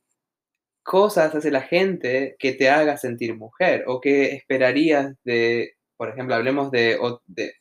cosas 0.91 1.34
hace 1.34 1.51
la 1.51 1.62
gente 1.62 2.36
que 2.38 2.51
te 2.51 2.69
haga 2.69 2.97
sentir 2.97 3.34
mujer? 3.34 3.86
¿O 3.88 4.01
qué 4.01 4.36
esperarías 4.36 5.15
de, 5.23 5.77
por 5.95 6.10
ejemplo, 6.10 6.36
hablemos 6.36 6.69
de... 6.69 6.99
de 7.27 7.54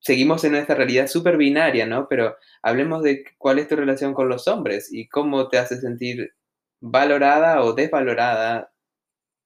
seguimos 0.00 0.44
en 0.44 0.54
esta 0.54 0.74
realidad 0.74 1.08
súper 1.08 1.36
binaria, 1.36 1.84
¿no? 1.84 2.08
Pero 2.08 2.36
hablemos 2.62 3.02
de 3.02 3.22
cuál 3.36 3.58
es 3.58 3.68
tu 3.68 3.76
relación 3.76 4.14
con 4.14 4.30
los 4.30 4.48
hombres 4.48 4.90
y 4.90 5.10
cómo 5.10 5.48
te 5.48 5.58
hace 5.58 5.78
sentir 5.78 6.32
valorada 6.80 7.62
o 7.62 7.74
desvalorada 7.74 8.72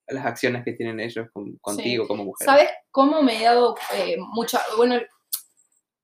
las 0.06 0.24
acciones 0.24 0.64
que 0.64 0.74
tienen 0.74 1.00
ellos 1.00 1.26
contigo 1.60 2.06
como 2.06 2.24
mujer. 2.24 2.44
¿Sabes 2.44 2.70
cómo 2.92 3.20
me 3.20 3.40
he 3.40 3.44
dado 3.44 3.74
eh, 3.94 4.16
mucha... 4.32 4.60
Bueno, 4.76 5.00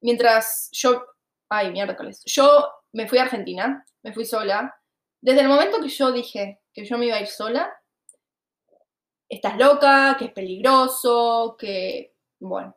mientras 0.01 0.69
yo... 0.73 1.05
Ay, 1.49 1.71
miércoles. 1.71 2.23
Yo 2.25 2.67
me 2.93 3.07
fui 3.07 3.19
a 3.19 3.23
Argentina, 3.23 3.85
me 4.03 4.13
fui 4.13 4.25
sola. 4.25 4.75
Desde 5.21 5.41
el 5.41 5.49
momento 5.49 5.81
que 5.81 5.89
yo 5.89 6.13
dije 6.13 6.61
que 6.73 6.85
yo 6.85 6.97
me 6.97 7.07
iba 7.07 7.17
a 7.17 7.21
ir 7.21 7.27
sola, 7.27 7.73
estás 9.29 9.57
loca, 9.59 10.17
que 10.19 10.27
es 10.27 10.33
peligroso, 10.33 11.57
que, 11.59 12.15
bueno, 12.39 12.77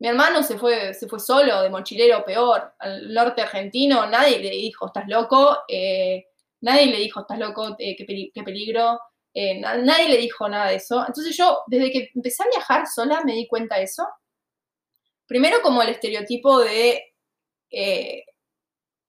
mi 0.00 0.08
hermano 0.08 0.42
se 0.42 0.58
fue, 0.58 0.94
se 0.94 1.08
fue 1.08 1.18
solo, 1.18 1.62
de 1.62 1.70
mochilero, 1.70 2.24
peor, 2.24 2.74
al 2.78 3.12
norte 3.12 3.42
argentino, 3.42 4.06
nadie 4.06 4.38
le 4.38 4.50
dijo, 4.50 4.86
estás 4.86 5.08
loco, 5.08 5.58
eh, 5.66 6.28
nadie 6.60 6.86
le 6.86 6.98
dijo, 6.98 7.20
estás 7.20 7.38
loco, 7.38 7.74
eh, 7.78 7.96
qué, 7.96 8.04
peligro, 8.44 9.00
eh, 9.34 9.60
nadie 9.60 10.08
le 10.08 10.18
dijo 10.18 10.48
nada 10.48 10.68
de 10.68 10.76
eso. 10.76 11.04
Entonces 11.06 11.36
yo, 11.36 11.62
desde 11.66 11.90
que 11.90 12.10
empecé 12.14 12.44
a 12.44 12.48
viajar 12.48 12.86
sola, 12.86 13.22
me 13.24 13.32
di 13.32 13.48
cuenta 13.48 13.76
de 13.76 13.84
eso. 13.84 14.06
Primero 15.26 15.60
como 15.62 15.82
el 15.82 15.88
estereotipo 15.88 16.60
de, 16.60 17.14
este, 17.70 18.26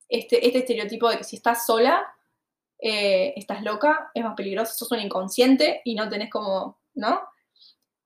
este 0.10 0.60
estereotipo 0.60 1.10
de 1.10 1.18
que 1.18 1.24
si 1.24 1.36
estás 1.36 1.65
sola, 1.65 2.04
estás 2.80 3.62
loca, 3.63 4.10
es 4.13 4.24
más 4.24 4.36
peligroso, 4.36 4.74
sos 4.74 4.92
un 4.92 5.00
inconsciente 5.00 5.82
y 5.84 5.96
no 5.96 6.08
tenés 6.10 6.30
como, 6.30 6.80
¿no? 6.94 7.22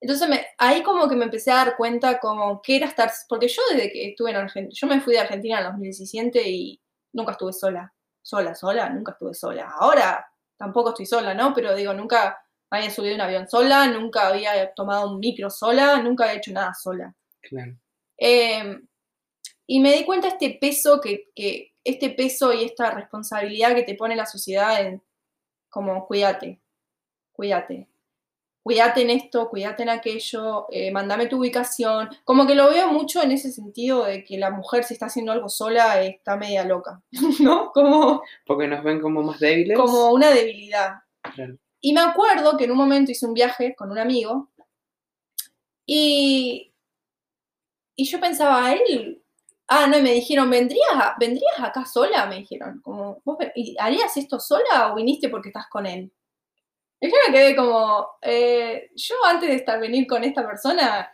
Entonces 0.00 0.28
me, 0.28 0.46
ahí 0.58 0.82
como 0.82 1.08
que 1.08 1.16
me 1.16 1.24
empecé 1.24 1.50
a 1.50 1.64
dar 1.64 1.76
cuenta 1.76 2.18
como 2.18 2.60
que 2.60 2.76
era 2.76 2.86
estar, 2.86 3.10
porque 3.28 3.48
yo 3.48 3.62
desde 3.70 3.90
que 3.90 4.10
estuve 4.10 4.30
en 4.30 4.36
Argentina, 4.36 4.78
yo 4.78 4.86
me 4.86 5.00
fui 5.00 5.14
de 5.14 5.20
Argentina 5.20 5.58
en 5.58 5.64
2017 5.64 6.48
y 6.48 6.82
nunca 7.12 7.32
estuve 7.32 7.52
sola, 7.52 7.94
sola, 8.20 8.54
sola, 8.54 8.90
nunca 8.90 9.12
estuve 9.12 9.32
sola. 9.32 9.72
Ahora 9.78 10.26
tampoco 10.58 10.90
estoy 10.90 11.06
sola, 11.06 11.34
¿no? 11.34 11.54
Pero 11.54 11.74
digo, 11.74 11.94
nunca 11.94 12.38
había 12.70 12.90
subido 12.90 13.14
un 13.14 13.20
avión 13.20 13.48
sola, 13.48 13.86
nunca 13.86 14.28
había 14.28 14.74
tomado 14.74 15.10
un 15.10 15.20
micro 15.20 15.48
sola, 15.48 15.96
nunca 16.02 16.24
había 16.24 16.36
hecho 16.36 16.52
nada 16.52 16.74
sola. 16.74 17.14
Claro. 17.40 17.76
Em, 18.16 18.86
y 19.66 19.80
me 19.80 19.92
di 19.92 20.04
cuenta 20.04 20.28
este 20.28 20.58
peso 20.60 21.00
que, 21.00 21.30
que, 21.34 21.73
este 21.84 22.10
peso 22.10 22.52
y 22.52 22.64
esta 22.64 22.90
responsabilidad 22.90 23.74
que 23.74 23.82
te 23.82 23.94
pone 23.94 24.16
la 24.16 24.26
sociedad 24.26 24.80
en 24.80 25.02
como 25.68 26.06
cuídate, 26.06 26.60
cuídate, 27.32 27.88
cuídate 28.62 29.02
en 29.02 29.10
esto, 29.10 29.50
cuídate 29.50 29.82
en 29.82 29.90
aquello, 29.90 30.66
eh, 30.70 30.90
mandame 30.90 31.26
tu 31.26 31.38
ubicación. 31.38 32.08
Como 32.24 32.46
que 32.46 32.54
lo 32.54 32.70
veo 32.70 32.88
mucho 32.88 33.22
en 33.22 33.32
ese 33.32 33.52
sentido 33.52 34.04
de 34.04 34.24
que 34.24 34.38
la 34.38 34.50
mujer 34.50 34.84
si 34.84 34.94
está 34.94 35.06
haciendo 35.06 35.32
algo 35.32 35.48
sola 35.48 36.00
está 36.02 36.36
media 36.36 36.64
loca, 36.64 37.02
¿no? 37.40 37.72
Como... 37.72 38.22
Porque 38.46 38.66
nos 38.66 38.82
ven 38.82 39.00
como 39.00 39.22
más 39.22 39.38
débiles. 39.40 39.76
Como 39.76 40.12
una 40.12 40.30
debilidad. 40.30 41.02
Y 41.80 41.92
me 41.92 42.00
acuerdo 42.00 42.56
que 42.56 42.64
en 42.64 42.70
un 42.70 42.78
momento 42.78 43.10
hice 43.10 43.26
un 43.26 43.34
viaje 43.34 43.74
con 43.74 43.90
un 43.90 43.98
amigo 43.98 44.50
y, 45.86 46.72
y 47.96 48.04
yo 48.04 48.20
pensaba, 48.20 48.72
él... 48.72 49.23
Ah, 49.68 49.86
no, 49.86 49.98
y 49.98 50.02
me 50.02 50.12
dijeron, 50.12 50.50
¿vendrías, 50.50 50.88
¿vendrías 51.18 51.58
acá 51.58 51.86
sola? 51.86 52.26
Me 52.26 52.36
dijeron, 52.36 52.80
como, 52.82 53.22
¿harías 53.78 54.16
esto 54.16 54.38
sola 54.38 54.92
o 54.92 54.96
viniste 54.96 55.28
porque 55.28 55.48
estás 55.48 55.68
con 55.68 55.86
él? 55.86 56.12
Y 57.00 57.08
yo 57.08 57.14
me 57.26 57.32
quedé 57.34 57.56
como, 57.56 58.08
eh, 58.22 58.90
yo 58.94 59.16
antes 59.26 59.48
de 59.48 59.56
estar 59.56 59.80
venir 59.80 60.06
con 60.06 60.24
esta 60.24 60.46
persona, 60.46 61.10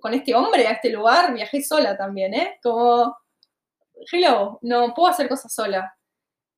con 0.00 0.14
este 0.14 0.34
hombre 0.34 0.66
a 0.66 0.72
este 0.72 0.90
lugar, 0.90 1.34
viajé 1.34 1.62
sola 1.62 1.96
también, 1.96 2.34
¿eh? 2.34 2.58
Como, 2.62 3.16
hello, 4.12 4.58
no 4.62 4.94
puedo 4.94 5.08
hacer 5.08 5.28
cosas 5.28 5.52
sola. 5.52 5.96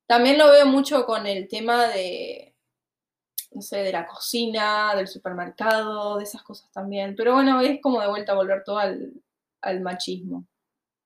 También 0.07 0.37
lo 0.37 0.49
veo 0.51 0.65
mucho 0.65 1.05
con 1.05 1.25
el 1.25 1.47
tema 1.47 1.87
de, 1.87 2.55
no 3.51 3.61
sé, 3.61 3.77
de 3.77 3.91
la 3.91 4.07
cocina, 4.07 4.95
del 4.95 5.07
supermercado, 5.07 6.17
de 6.17 6.23
esas 6.23 6.43
cosas 6.43 6.69
también. 6.71 7.15
Pero 7.15 7.33
bueno, 7.33 7.61
es 7.61 7.81
como 7.81 8.01
de 8.01 8.07
vuelta 8.07 8.33
a 8.33 8.35
volver 8.35 8.63
todo 8.63 8.77
al, 8.79 9.81
machismo 9.81 10.45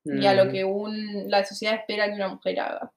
y 0.06 0.26
a 0.26 0.34
lo 0.34 0.46
mm. 0.46 0.52
que 0.52 0.64
un, 0.64 1.30
la 1.30 1.44
sociedad 1.44 1.76
espera 1.76 2.08
que 2.08 2.14
una 2.14 2.30
mujer 2.30 2.60
haga. 2.60 2.92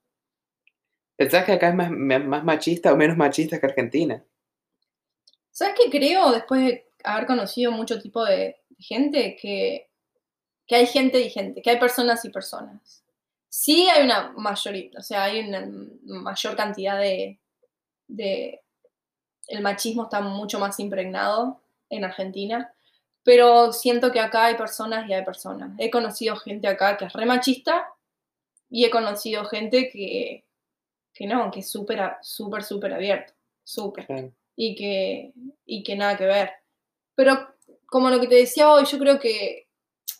¿Pensás 1.17 1.43
que 1.43 1.51
acá 1.51 1.69
es 1.69 1.75
más, 1.75 1.91
más 1.91 2.43
machista 2.43 2.93
o 2.93 2.95
menos 2.95 3.17
machista 3.17 3.59
que 3.59 3.65
Argentina? 3.65 4.23
¿Sabes 5.51 5.75
qué 5.77 5.89
creo, 5.89 6.31
después 6.31 6.61
de 6.61 6.87
haber 7.03 7.25
conocido 7.25 7.71
mucho 7.71 7.99
tipo 7.99 8.23
de 8.23 8.61
gente, 8.77 9.35
que, 9.35 9.89
hay 10.69 10.85
gente 10.85 11.19
y 11.19 11.29
gente, 11.29 11.61
que 11.61 11.71
hay 11.71 11.79
personas 11.79 12.23
y 12.23 12.29
personas? 12.29 13.03
Sí 13.49 13.89
hay 13.89 14.05
una 14.05 14.31
mayoría, 14.37 14.91
o 14.97 15.01
sea, 15.01 15.23
hay 15.23 15.41
una 15.41 15.67
mayor 16.05 16.55
cantidad 16.55 16.97
de, 16.99 17.39
de... 18.07 18.61
El 19.47 19.61
machismo 19.61 20.03
está 20.03 20.21
mucho 20.21 20.59
más 20.59 20.79
impregnado 20.79 21.61
en 21.89 22.05
Argentina, 22.05 22.73
pero 23.23 23.73
siento 23.73 24.11
que 24.11 24.19
acá 24.19 24.45
hay 24.45 24.55
personas 24.55 25.07
y 25.07 25.13
hay 25.13 25.23
personas. 25.23 25.71
He 25.77 25.89
conocido 25.89 26.35
gente 26.35 26.67
acá 26.67 26.97
que 26.97 27.05
es 27.05 27.13
re 27.13 27.25
machista 27.25 27.87
y 28.69 28.85
he 28.85 28.89
conocido 28.89 29.45
gente 29.45 29.89
que, 29.89 30.45
que 31.13 31.27
no, 31.27 31.51
que 31.51 31.59
es 31.59 31.69
súper, 31.69 32.15
súper, 32.21 32.63
súper 32.63 32.93
abierto, 32.93 33.33
súper 33.63 34.33
y 34.55 34.75
que, 34.75 35.33
y 35.65 35.83
que 35.83 35.95
nada 35.95 36.17
que 36.17 36.25
ver. 36.25 36.51
Pero 37.15 37.55
como 37.85 38.09
lo 38.09 38.19
que 38.19 38.27
te 38.27 38.35
decía 38.35 38.71
hoy, 38.71 38.85
yo 38.85 38.99
creo 38.99 39.19
que 39.19 39.67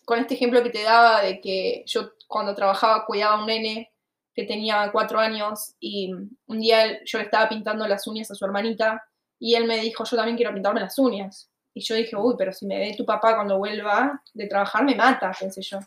con 0.04 0.18
este 0.18 0.34
ejemplo 0.34 0.62
que 0.62 0.70
te 0.70 0.82
daba 0.82 1.22
de 1.22 1.40
que 1.40 1.84
yo 1.86 2.12
cuando 2.26 2.54
trabajaba 2.54 3.04
cuidaba 3.06 3.36
a 3.36 3.40
un 3.40 3.46
nene 3.46 3.92
que 4.34 4.44
tenía 4.44 4.90
cuatro 4.92 5.18
años 5.18 5.74
y 5.80 6.12
un 6.46 6.60
día 6.60 7.04
yo 7.04 7.18
le 7.18 7.24
estaba 7.24 7.48
pintando 7.48 7.86
las 7.86 8.06
uñas 8.06 8.30
a 8.30 8.34
su 8.34 8.44
hermanita 8.44 9.02
y 9.38 9.54
él 9.54 9.66
me 9.66 9.78
dijo, 9.78 10.04
yo 10.04 10.16
también 10.16 10.36
quiero 10.36 10.54
pintarme 10.54 10.80
las 10.80 10.98
uñas. 10.98 11.49
Y 11.72 11.82
yo 11.82 11.94
dije, 11.94 12.16
uy, 12.16 12.34
pero 12.36 12.52
si 12.52 12.66
me 12.66 12.78
ve 12.78 12.94
tu 12.96 13.04
papá 13.04 13.34
cuando 13.34 13.58
vuelva 13.58 14.22
de 14.34 14.46
trabajar, 14.46 14.84
me 14.84 14.94
mata, 14.94 15.32
pensé 15.38 15.62
yo 15.62 15.78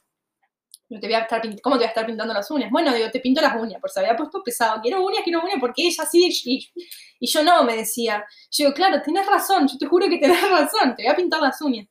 te 0.99 1.07
voy 1.07 1.15
a 1.15 1.19
estar 1.19 1.41
¿cómo 1.61 1.75
te 1.75 1.79
voy 1.79 1.85
a 1.85 1.89
estar 1.89 2.05
pintando 2.05 2.33
las 2.33 2.49
uñas? 2.51 2.69
Bueno, 2.71 2.93
digo, 2.93 3.09
te 3.11 3.19
pinto 3.19 3.41
las 3.41 3.59
uñas, 3.59 3.79
por 3.79 3.89
se 3.89 3.99
había 3.99 4.15
puesto 4.15 4.43
pesado, 4.43 4.81
quiero 4.81 5.03
uñas, 5.03 5.21
quiero 5.23 5.41
uñas, 5.41 5.57
porque 5.59 5.87
ella 5.87 6.05
sí, 6.05 6.29
y, 6.45 6.71
y 7.19 7.27
yo 7.27 7.43
no, 7.43 7.63
me 7.63 7.75
decía. 7.75 8.25
Yo 8.51 8.65
digo, 8.65 8.73
claro, 8.73 9.01
tienes 9.01 9.25
razón, 9.25 9.67
yo 9.67 9.77
te 9.77 9.85
juro 9.85 10.07
que 10.07 10.17
tenés 10.17 10.41
razón, 10.49 10.95
te 10.95 11.03
voy 11.03 11.11
a 11.11 11.15
pintar 11.15 11.41
las 11.41 11.61
uñas. 11.61 11.87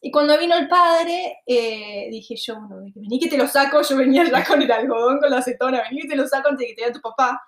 Y 0.00 0.10
cuando 0.10 0.38
vino 0.38 0.54
el 0.56 0.68
padre, 0.68 1.38
eh, 1.44 2.08
dije 2.10 2.36
yo, 2.36 2.60
bueno, 2.60 2.92
vení 2.94 3.18
que 3.18 3.28
te 3.28 3.36
lo 3.36 3.48
saco, 3.48 3.82
yo 3.82 3.96
venía 3.96 4.24
ya 4.24 4.44
con 4.44 4.62
el 4.62 4.70
algodón, 4.70 5.18
con 5.18 5.30
la 5.30 5.38
acetona, 5.38 5.82
vení 5.82 6.02
que 6.02 6.08
te 6.08 6.16
lo 6.16 6.26
saco 6.28 6.48
antes 6.48 6.60
de 6.60 6.66
que 6.68 6.74
te 6.74 6.82
vea 6.82 6.92
tu 6.92 7.00
papá. 7.00 7.40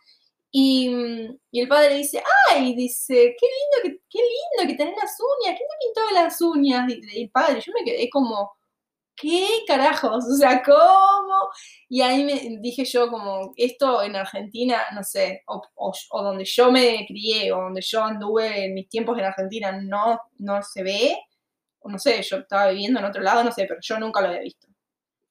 Y, 0.52 0.90
y, 1.52 1.60
el 1.60 1.68
padre 1.68 1.96
dice, 1.96 2.22
ay, 2.50 2.74
dice, 2.74 3.36
qué 3.38 3.46
lindo 3.46 3.82
que, 3.82 4.02
qué 4.10 4.18
lindo 4.18 4.68
que 4.68 4.76
tenés 4.76 4.96
las 4.96 5.16
uñas, 5.20 5.56
¿quién 5.56 5.68
te 5.68 5.76
pintó 5.80 6.10
las 6.12 6.40
uñas? 6.40 6.92
Y 7.14 7.22
el 7.22 7.30
padre, 7.30 7.60
yo 7.60 7.72
me 7.72 7.84
quedé 7.84 8.10
como, 8.10 8.50
¿qué 9.20 9.46
carajos? 9.66 10.24
O 10.26 10.36
sea, 10.36 10.62
¿cómo? 10.62 11.50
Y 11.88 12.00
ahí 12.02 12.24
me 12.24 12.58
dije 12.60 12.84
yo 12.84 13.08
como, 13.10 13.52
esto 13.56 14.02
en 14.02 14.16
Argentina, 14.16 14.82
no 14.94 15.04
sé, 15.04 15.42
o, 15.46 16.22
donde 16.22 16.44
yo 16.44 16.72
me 16.72 17.04
crié, 17.06 17.52
o 17.52 17.60
donde 17.62 17.82
yo 17.82 18.02
anduve 18.04 18.64
en 18.64 18.74
mis 18.74 18.88
tiempos 18.88 19.18
en 19.18 19.24
Argentina, 19.26 19.72
no, 19.72 20.20
no 20.38 20.62
se 20.62 20.82
ve, 20.82 21.18
o 21.80 21.90
no 21.90 21.98
sé, 21.98 22.22
yo 22.22 22.38
estaba 22.38 22.70
viviendo 22.70 23.00
en 23.00 23.06
otro 23.06 23.22
lado, 23.22 23.44
no 23.44 23.52
sé, 23.52 23.66
pero 23.66 23.80
yo 23.82 23.98
nunca 23.98 24.20
lo 24.20 24.28
había 24.28 24.40
visto. 24.40 24.68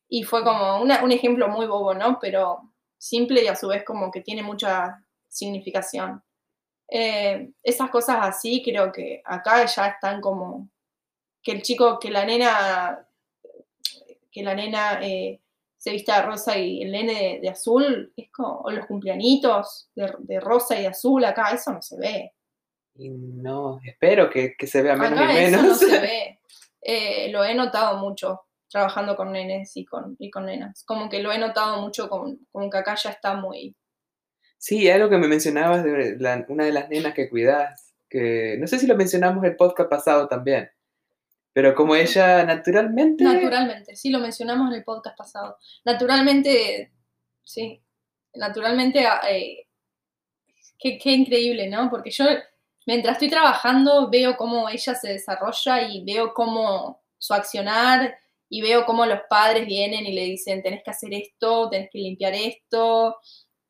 Y 0.09 0.23
fue 0.23 0.43
como 0.43 0.81
un 0.81 1.11
ejemplo 1.11 1.47
muy 1.49 1.67
bobo, 1.67 1.93
¿no? 1.93 2.19
Pero 2.21 2.73
simple 2.97 3.43
y 3.43 3.47
a 3.47 3.55
su 3.55 3.67
vez 3.69 3.83
como 3.85 4.11
que 4.11 4.21
tiene 4.21 4.43
mucha 4.43 5.03
significación. 5.29 6.21
Eh, 6.89 7.51
esas 7.63 7.89
cosas 7.89 8.17
así 8.21 8.63
creo 8.63 8.91
que 8.91 9.21
acá 9.23 9.65
ya 9.65 9.87
están 9.87 10.19
como 10.21 10.69
que 11.41 11.51
el 11.51 11.61
chico, 11.61 11.99
que 11.99 12.09
la 12.09 12.25
nena 12.25 13.05
que 14.31 14.43
la 14.43 14.55
nena 14.55 14.99
eh, 15.01 15.41
se 15.77 15.91
vista 15.91 16.17
de 16.17 16.21
rosa 16.23 16.57
y 16.57 16.83
el 16.83 16.91
nene 16.91 17.39
de, 17.41 17.49
azul, 17.49 18.11
es 18.15 18.29
como, 18.31 18.59
o 18.59 18.71
los 18.71 18.85
cumpleañitos 18.85 19.89
de, 19.95 20.39
rosa 20.39 20.79
y 20.79 20.85
azul 20.85 21.23
acá, 21.23 21.51
eso 21.51 21.71
no 21.71 21.81
se 21.81 21.97
ve. 21.97 22.33
Y 22.95 23.09
no, 23.09 23.79
espero 23.85 24.29
que, 24.29 24.55
se 24.67 24.81
vea 24.81 24.95
menos 24.95 25.19
acá 25.19 25.31
y 25.31 25.35
menos. 25.35 25.61
Eso 25.61 25.67
no 25.67 25.75
se 25.75 25.99
ve. 26.01 26.39
Eh, 26.81 27.31
lo 27.31 27.43
he 27.43 27.55
notado 27.55 27.97
mucho 27.97 28.41
trabajando 28.69 29.15
con 29.15 29.31
nenes 29.31 29.75
y 29.77 29.85
con, 29.85 30.15
y 30.19 30.29
con 30.29 30.45
nenas. 30.45 30.83
Como 30.83 31.09
que 31.09 31.23
lo 31.23 31.31
he 31.31 31.37
notado 31.37 31.81
mucho, 31.81 32.09
como 32.09 32.69
que 32.69 32.77
acá 32.77 32.95
ya 32.95 33.11
está 33.11 33.35
muy... 33.35 33.75
Sí, 34.59 34.89
algo 34.89 35.09
que 35.09 35.17
me 35.17 35.29
mencionabas 35.29 35.85
de 35.85 36.45
una 36.49 36.65
de 36.65 36.73
las 36.73 36.89
nenas 36.89 37.13
que 37.13 37.29
cuidas, 37.29 37.93
que 38.09 38.57
no 38.59 38.67
sé 38.67 38.77
si 38.77 38.87
lo 38.87 38.95
mencionamos 38.97 39.41
el 39.45 39.55
podcast 39.55 39.89
pasado 39.89 40.27
también, 40.27 40.69
pero 41.53 41.73
como 41.73 41.95
ella 41.95 42.43
naturalmente... 42.43 43.23
Naturalmente, 43.23 43.95
sí, 43.95 44.09
lo 44.09 44.19
mencionamos 44.19 44.69
en 44.69 44.79
el 44.79 44.83
podcast 44.83 45.17
pasado. 45.17 45.57
Naturalmente, 45.85 46.91
sí, 47.41 47.81
naturalmente, 48.33 49.05
ah, 49.05 49.21
eh, 49.29 49.65
qué, 50.77 50.97
qué, 50.97 51.13
increíble, 51.13 51.69
¿no? 51.69 51.89
Porque 51.89 52.11
yo, 52.11 52.25
mientras 52.85 53.13
estoy 53.13 53.29
trabajando, 53.29 54.09
veo 54.09 54.35
cómo 54.35 54.67
ella 54.67 54.93
se 54.93 55.13
desarrolla 55.13 55.83
y 55.83 56.03
veo 56.03 56.33
cómo 56.33 57.01
su 57.17 57.33
accionar 57.33 58.13
y 58.49 58.61
veo 58.61 58.85
cómo 58.85 59.05
los 59.05 59.21
padres 59.29 59.65
vienen 59.65 60.05
y 60.05 60.11
le 60.11 60.23
dicen, 60.23 60.61
tenés 60.61 60.83
que 60.83 60.91
hacer 60.91 61.13
esto, 61.13 61.69
tenés 61.69 61.89
que 61.89 61.99
limpiar 61.99 62.33
esto. 62.33 63.15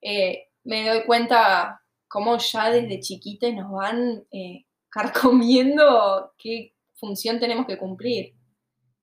Eh, 0.02 0.49
me 0.64 0.88
doy 0.88 1.04
cuenta 1.06 1.82
cómo 2.08 2.38
ya 2.38 2.72
desde 2.72 3.00
chiquita 3.00 3.50
nos 3.52 3.72
van 3.72 4.24
eh, 4.32 4.66
carcomiendo 4.90 6.34
qué 6.38 6.74
función 6.96 7.40
tenemos 7.40 7.66
que 7.68 7.78
cumplir. 7.78 8.34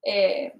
Eh, 0.02 0.52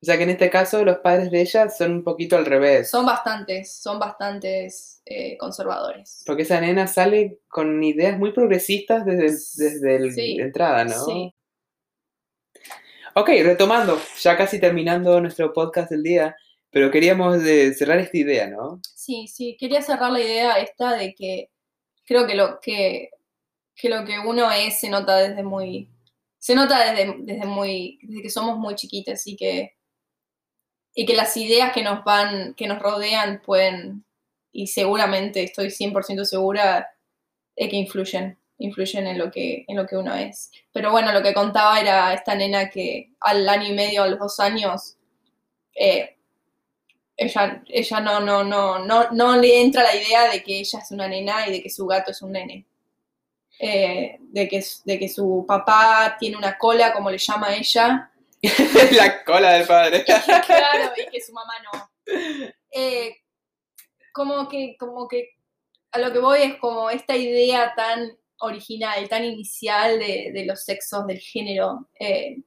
O 0.00 0.04
sea 0.04 0.16
que 0.16 0.22
en 0.24 0.30
este 0.30 0.50
caso 0.50 0.84
los 0.84 0.98
padres 0.98 1.30
de 1.30 1.40
ella 1.40 1.68
son 1.70 1.92
un 1.92 2.04
poquito 2.04 2.36
al 2.36 2.44
revés. 2.46 2.90
Son 2.90 3.04
bastantes, 3.06 3.72
son 3.74 3.98
bastantes 3.98 5.00
eh, 5.06 5.36
conservadores. 5.38 6.22
Porque 6.26 6.42
esa 6.42 6.60
nena 6.60 6.86
sale 6.86 7.40
con 7.48 7.82
ideas 7.82 8.18
muy 8.18 8.32
progresistas 8.32 9.04
desde, 9.04 9.24
desde 9.64 9.96
el- 9.96 10.12
Sí, 10.12 10.36
la 10.36 10.44
entrada, 10.44 10.84
¿no? 10.84 11.04
Sí. 11.04 11.34
Ok, 13.14 13.28
retomando, 13.42 13.98
ya 14.20 14.36
casi 14.36 14.58
terminando 14.58 15.20
nuestro 15.20 15.52
podcast 15.52 15.90
del 15.90 16.02
día, 16.02 16.34
pero 16.70 16.90
queríamos 16.90 17.42
cerrar 17.76 17.98
esta 17.98 18.16
idea, 18.16 18.48
¿no? 18.48 18.80
Sí, 19.04 19.26
sí, 19.26 19.56
quería 19.58 19.82
cerrar 19.82 20.12
la 20.12 20.20
idea 20.20 20.60
esta 20.60 20.94
de 20.94 21.12
que 21.12 21.50
creo 22.06 22.24
que 22.24 22.36
lo 22.36 22.60
que, 22.60 23.10
que 23.74 23.88
lo 23.88 24.04
que 24.04 24.20
uno 24.20 24.48
es 24.52 24.78
se 24.78 24.88
nota 24.90 25.16
desde 25.16 25.42
muy, 25.42 25.90
se 26.38 26.54
nota 26.54 26.78
desde, 26.92 27.16
desde 27.18 27.44
muy, 27.46 27.98
desde 28.02 28.22
que 28.22 28.30
somos 28.30 28.58
muy 28.58 28.76
chiquitas 28.76 29.26
y 29.26 29.34
que, 29.34 29.74
y 30.94 31.04
que 31.04 31.16
las 31.16 31.36
ideas 31.36 31.72
que 31.72 31.82
nos 31.82 32.04
van, 32.04 32.54
que 32.54 32.68
nos 32.68 32.78
rodean 32.78 33.42
pueden, 33.44 34.04
y 34.52 34.68
seguramente 34.68 35.42
estoy 35.42 35.70
100% 35.70 36.24
segura 36.24 36.88
de 37.56 37.68
que 37.68 37.76
influyen, 37.76 38.38
influyen 38.58 39.08
en 39.08 39.18
lo 39.18 39.32
que, 39.32 39.64
en 39.66 39.78
lo 39.78 39.84
que 39.84 39.96
uno 39.96 40.14
es. 40.14 40.52
Pero 40.72 40.92
bueno, 40.92 41.12
lo 41.12 41.24
que 41.24 41.34
contaba 41.34 41.80
era 41.80 42.14
esta 42.14 42.36
nena 42.36 42.70
que 42.70 43.10
al 43.18 43.48
año 43.48 43.66
y 43.68 43.74
medio, 43.74 44.04
a 44.04 44.08
los 44.08 44.20
dos 44.20 44.38
años, 44.38 44.96
eh, 45.74 46.18
ella, 47.22 47.62
ella 47.68 48.00
no, 48.00 48.20
no, 48.20 48.44
no, 48.44 48.78
no, 48.78 49.10
no 49.10 49.36
le 49.36 49.60
entra 49.60 49.82
la 49.82 49.94
idea 49.94 50.30
de 50.30 50.42
que 50.42 50.60
ella 50.60 50.78
es 50.78 50.90
una 50.90 51.08
nena 51.08 51.46
y 51.46 51.52
de 51.52 51.62
que 51.62 51.70
su 51.70 51.86
gato 51.86 52.10
es 52.10 52.22
un 52.22 52.32
nene. 52.32 52.66
Eh, 53.58 54.18
de, 54.20 54.48
que, 54.48 54.64
de 54.84 54.98
que 54.98 55.08
su 55.08 55.44
papá 55.46 56.16
tiene 56.18 56.36
una 56.36 56.58
cola, 56.58 56.92
como 56.92 57.10
le 57.10 57.18
llama 57.18 57.54
ella, 57.54 58.10
la 58.92 59.24
cola 59.24 59.52
del 59.52 59.66
padre. 59.66 60.04
claro, 60.46 60.92
y 60.96 61.10
que 61.10 61.20
su 61.20 61.32
mamá 61.32 61.54
no. 61.72 61.90
Eh, 62.72 63.18
como 64.12 64.48
que, 64.48 64.76
como 64.78 65.06
que 65.06 65.36
a 65.92 65.98
lo 65.98 66.12
que 66.12 66.18
voy 66.18 66.42
es 66.42 66.56
como 66.56 66.90
esta 66.90 67.16
idea 67.16 67.72
tan 67.76 68.16
original, 68.40 69.08
tan 69.08 69.24
inicial 69.24 69.98
de, 69.98 70.32
de 70.32 70.44
los 70.44 70.64
sexos, 70.64 71.06
del 71.06 71.20
género, 71.20 71.88
eh, 72.00 72.38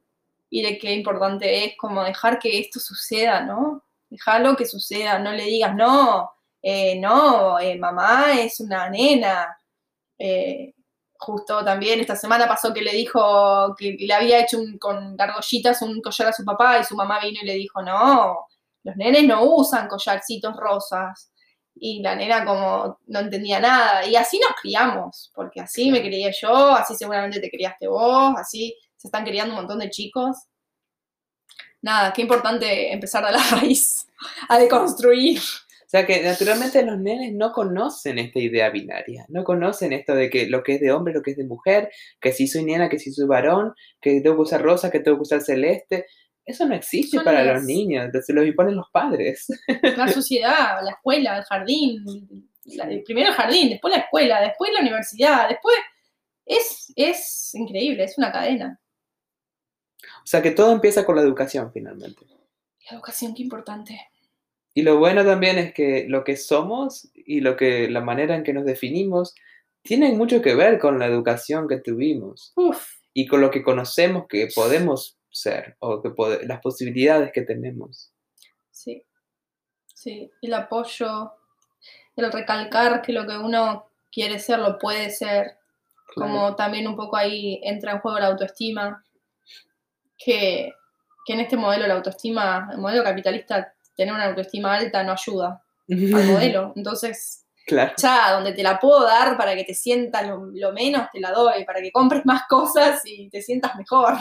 y 0.50 0.62
de 0.62 0.78
qué 0.78 0.92
importante 0.92 1.64
es 1.64 1.76
como 1.76 2.04
dejar 2.04 2.38
que 2.38 2.58
esto 2.58 2.78
suceda, 2.78 3.40
¿no? 3.40 3.85
Dejarlo 4.10 4.56
que 4.56 4.66
suceda, 4.66 5.18
no 5.18 5.32
le 5.32 5.44
digas, 5.44 5.74
no, 5.74 6.30
eh, 6.62 6.98
no, 7.00 7.58
eh, 7.58 7.76
mamá 7.78 8.40
es 8.40 8.60
una 8.60 8.88
nena. 8.88 9.58
Eh, 10.18 10.74
justo 11.18 11.64
también 11.64 12.00
esta 12.00 12.16
semana 12.16 12.46
pasó 12.48 12.72
que 12.74 12.82
le 12.82 12.92
dijo 12.92 13.74
que 13.76 13.96
le 14.00 14.14
había 14.14 14.40
hecho 14.40 14.58
un- 14.60 14.78
con 14.78 15.16
gargollitas 15.16 15.82
un 15.82 16.00
collar 16.02 16.28
a 16.28 16.32
su 16.32 16.44
papá 16.44 16.78
y 16.80 16.84
su 16.84 16.96
mamá 16.96 17.20
vino 17.20 17.40
y 17.42 17.46
le 17.46 17.54
dijo, 17.54 17.82
no, 17.82 18.46
los 18.84 18.96
nenes 18.96 19.24
no 19.24 19.44
usan 19.44 19.88
collarcitos 19.88 20.56
rosas. 20.56 21.32
Y 21.74 22.00
la 22.02 22.14
nena 22.16 22.44
como 22.44 22.98
no 23.06 23.20
entendía 23.20 23.60
nada. 23.60 24.06
Y 24.06 24.16
así 24.16 24.38
nos 24.40 24.52
criamos, 24.60 25.30
porque 25.34 25.60
así 25.60 25.90
me 25.90 26.00
crié 26.02 26.32
yo, 26.40 26.54
así 26.72 26.94
seguramente 26.96 27.40
te 27.40 27.50
criaste 27.50 27.86
vos, 27.88 28.34
así 28.38 28.76
se 28.96 29.08
están 29.08 29.24
criando 29.24 29.52
un 29.54 29.60
montón 29.60 29.78
de 29.80 29.90
chicos. 29.90 30.36
Nada, 31.86 32.12
qué 32.12 32.22
importante 32.22 32.92
empezar 32.92 33.24
de 33.24 33.30
la 33.30 33.38
raíz, 33.52 34.08
a 34.48 34.58
deconstruir. 34.58 35.38
O 35.38 35.88
sea 35.88 36.04
que 36.04 36.20
naturalmente 36.20 36.82
los 36.82 36.98
nenes 36.98 37.32
no 37.32 37.52
conocen 37.52 38.18
esta 38.18 38.40
idea 38.40 38.70
binaria, 38.70 39.24
no 39.28 39.44
conocen 39.44 39.92
esto 39.92 40.16
de 40.16 40.28
que 40.28 40.46
lo 40.48 40.64
que 40.64 40.74
es 40.74 40.80
de 40.80 40.90
hombre, 40.90 41.14
lo 41.14 41.22
que 41.22 41.30
es 41.30 41.36
de 41.36 41.44
mujer, 41.44 41.90
que 42.20 42.32
si 42.32 42.48
soy 42.48 42.64
nena, 42.64 42.88
que 42.88 42.98
si 42.98 43.12
soy 43.12 43.28
varón, 43.28 43.72
que 44.00 44.20
tengo 44.20 44.34
que 44.34 44.42
usar 44.42 44.62
rosa, 44.62 44.90
que 44.90 44.98
tengo 44.98 45.16
que 45.18 45.22
usar 45.22 45.42
celeste. 45.42 46.06
Eso 46.44 46.66
no 46.66 46.74
existe 46.74 47.20
para 47.20 47.44
los 47.44 47.62
niños, 47.62 48.10
se 48.24 48.32
los 48.32 48.44
imponen 48.44 48.74
los 48.74 48.86
padres. 48.92 49.46
La 49.96 50.08
sociedad, 50.12 50.80
la 50.82 50.90
escuela, 50.90 51.38
el 51.38 51.44
jardín, 51.44 52.04
la- 52.64 52.88
primero 53.04 53.28
el 53.28 53.34
jardín, 53.34 53.70
después 53.70 53.94
la 53.94 54.00
escuela, 54.02 54.40
después 54.40 54.72
la 54.72 54.80
universidad, 54.80 55.48
después... 55.48 55.76
Es, 56.44 56.92
es 56.96 57.50
increíble, 57.54 58.04
es 58.04 58.16
una 58.18 58.30
cadena. 58.32 58.80
O 60.26 60.28
sea 60.28 60.42
que 60.42 60.50
todo 60.50 60.72
empieza 60.72 61.06
con 61.06 61.14
la 61.14 61.22
educación 61.22 61.70
finalmente. 61.72 62.26
La 62.90 62.96
educación, 62.96 63.32
qué 63.32 63.42
importante. 63.42 64.08
Y 64.74 64.82
lo 64.82 64.98
bueno 64.98 65.24
también 65.24 65.56
es 65.56 65.72
que 65.72 66.06
lo 66.08 66.24
que 66.24 66.36
somos 66.36 67.08
y 67.14 67.40
lo 67.40 67.56
que 67.56 67.88
la 67.88 68.00
manera 68.00 68.34
en 68.34 68.42
que 68.42 68.52
nos 68.52 68.64
definimos 68.64 69.34
tienen 69.82 70.18
mucho 70.18 70.42
que 70.42 70.56
ver 70.56 70.80
con 70.80 70.98
la 70.98 71.06
educación 71.06 71.68
que 71.68 71.78
tuvimos 71.78 72.52
Uf, 72.56 72.96
y 73.14 73.26
con 73.28 73.40
lo 73.40 73.52
que 73.52 73.62
conocemos 73.62 74.26
que 74.28 74.48
podemos 74.52 75.16
ser 75.30 75.76
o 75.78 76.02
que 76.02 76.10
las 76.44 76.60
posibilidades 76.60 77.30
que 77.32 77.42
tenemos. 77.42 78.12
sí. 78.70 79.04
Sí, 79.94 80.30
el 80.42 80.52
apoyo, 80.54 81.32
el 82.16 82.30
recalcar 82.30 83.00
que 83.02 83.12
lo 83.12 83.26
que 83.26 83.36
uno 83.38 83.86
quiere 84.12 84.38
ser 84.38 84.58
lo 84.58 84.78
puede 84.78 85.10
ser, 85.10 85.56
Claro. 86.14 86.32
como 86.32 86.54
también 86.56 86.86
un 86.86 86.96
poco 86.96 87.16
ahí 87.16 87.60
entra 87.64 87.92
en 87.92 88.00
juego 88.00 88.18
la 88.18 88.26
autoestima, 88.26 89.04
que, 90.18 90.72
que 91.24 91.32
en 91.32 91.40
este 91.40 91.56
modelo 91.56 91.86
la 91.86 91.94
autoestima, 91.94 92.68
el 92.72 92.78
modelo 92.78 93.02
capitalista, 93.04 93.72
tener 93.96 94.12
una 94.14 94.26
autoestima 94.26 94.74
alta 94.74 95.02
no 95.02 95.12
ayuda 95.12 95.62
al 95.88 95.96
modelo. 96.26 96.72
Entonces, 96.76 97.42
Claro. 97.66 97.94
ya, 97.96 98.30
donde 98.32 98.52
te 98.52 98.62
la 98.62 98.78
puedo 98.78 99.02
dar 99.04 99.36
para 99.36 99.56
que 99.56 99.64
te 99.64 99.74
sientas 99.74 100.24
lo, 100.26 100.46
lo 100.54 100.72
menos, 100.72 101.08
te 101.12 101.18
la 101.18 101.32
doy, 101.32 101.64
para 101.64 101.80
que 101.80 101.90
compres 101.90 102.24
más 102.24 102.42
cosas 102.48 103.00
y 103.04 103.28
te 103.28 103.42
sientas 103.42 103.74
mejor, 103.74 104.14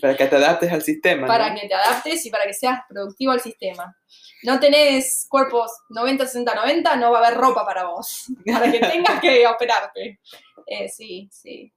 Para 0.00 0.16
que 0.16 0.26
te 0.26 0.36
adaptes 0.36 0.70
al 0.70 0.82
sistema. 0.82 1.26
para 1.26 1.48
¿no? 1.50 1.60
que 1.60 1.66
te 1.66 1.74
adaptes 1.74 2.24
y 2.24 2.30
para 2.30 2.44
que 2.44 2.52
seas 2.54 2.78
productivo 2.88 3.32
al 3.32 3.40
sistema. 3.40 3.96
No 4.44 4.60
tenés 4.60 5.26
cuerpos 5.28 5.68
90, 5.88 6.26
60, 6.26 6.54
90, 6.54 6.94
no 6.96 7.10
va 7.10 7.18
a 7.18 7.26
haber 7.26 7.38
ropa 7.40 7.64
para 7.66 7.86
vos, 7.86 8.26
para 8.46 8.70
que 8.70 8.78
tengas 8.92 9.20
que 9.20 9.46
operarte. 9.48 10.20
Eh, 10.68 10.88
sí, 10.88 11.28
sí. 11.32 11.72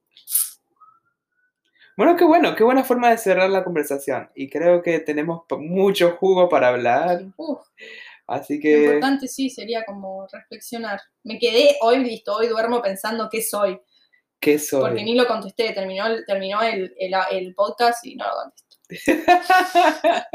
Bueno, 1.97 2.15
qué 2.17 2.25
bueno, 2.25 2.55
qué 2.55 2.63
buena 2.63 2.83
forma 2.83 3.09
de 3.09 3.17
cerrar 3.17 3.49
la 3.49 3.63
conversación. 3.63 4.29
Y 4.35 4.49
creo 4.49 4.81
que 4.81 4.99
tenemos 4.99 5.43
mucho 5.59 6.17
jugo 6.19 6.49
para 6.49 6.67
hablar. 6.69 7.23
Uf, 7.37 7.61
Así 8.27 8.55
lo 8.55 8.61
que, 8.61 8.83
importante 8.85 9.27
sí 9.27 9.49
sería 9.49 9.85
como 9.85 10.27
reflexionar. 10.31 10.99
Me 11.23 11.37
quedé 11.39 11.77
hoy, 11.81 11.99
listo, 12.03 12.35
hoy 12.35 12.47
duermo 12.47 12.81
pensando 12.81 13.29
qué 13.31 13.41
soy, 13.41 13.79
¿qué 14.39 14.57
soy? 14.59 14.81
porque 14.81 15.03
ni 15.03 15.15
lo 15.15 15.27
contesté, 15.27 15.71
terminó, 15.73 16.07
el- 16.07 16.25
terminó 16.25 16.61
el, 16.63 16.93
el, 16.97 17.13
el 17.31 17.53
podcast 17.55 18.03
y 18.05 18.15
no 18.15 18.25
lo 18.25 18.31
contesté. 18.33 18.65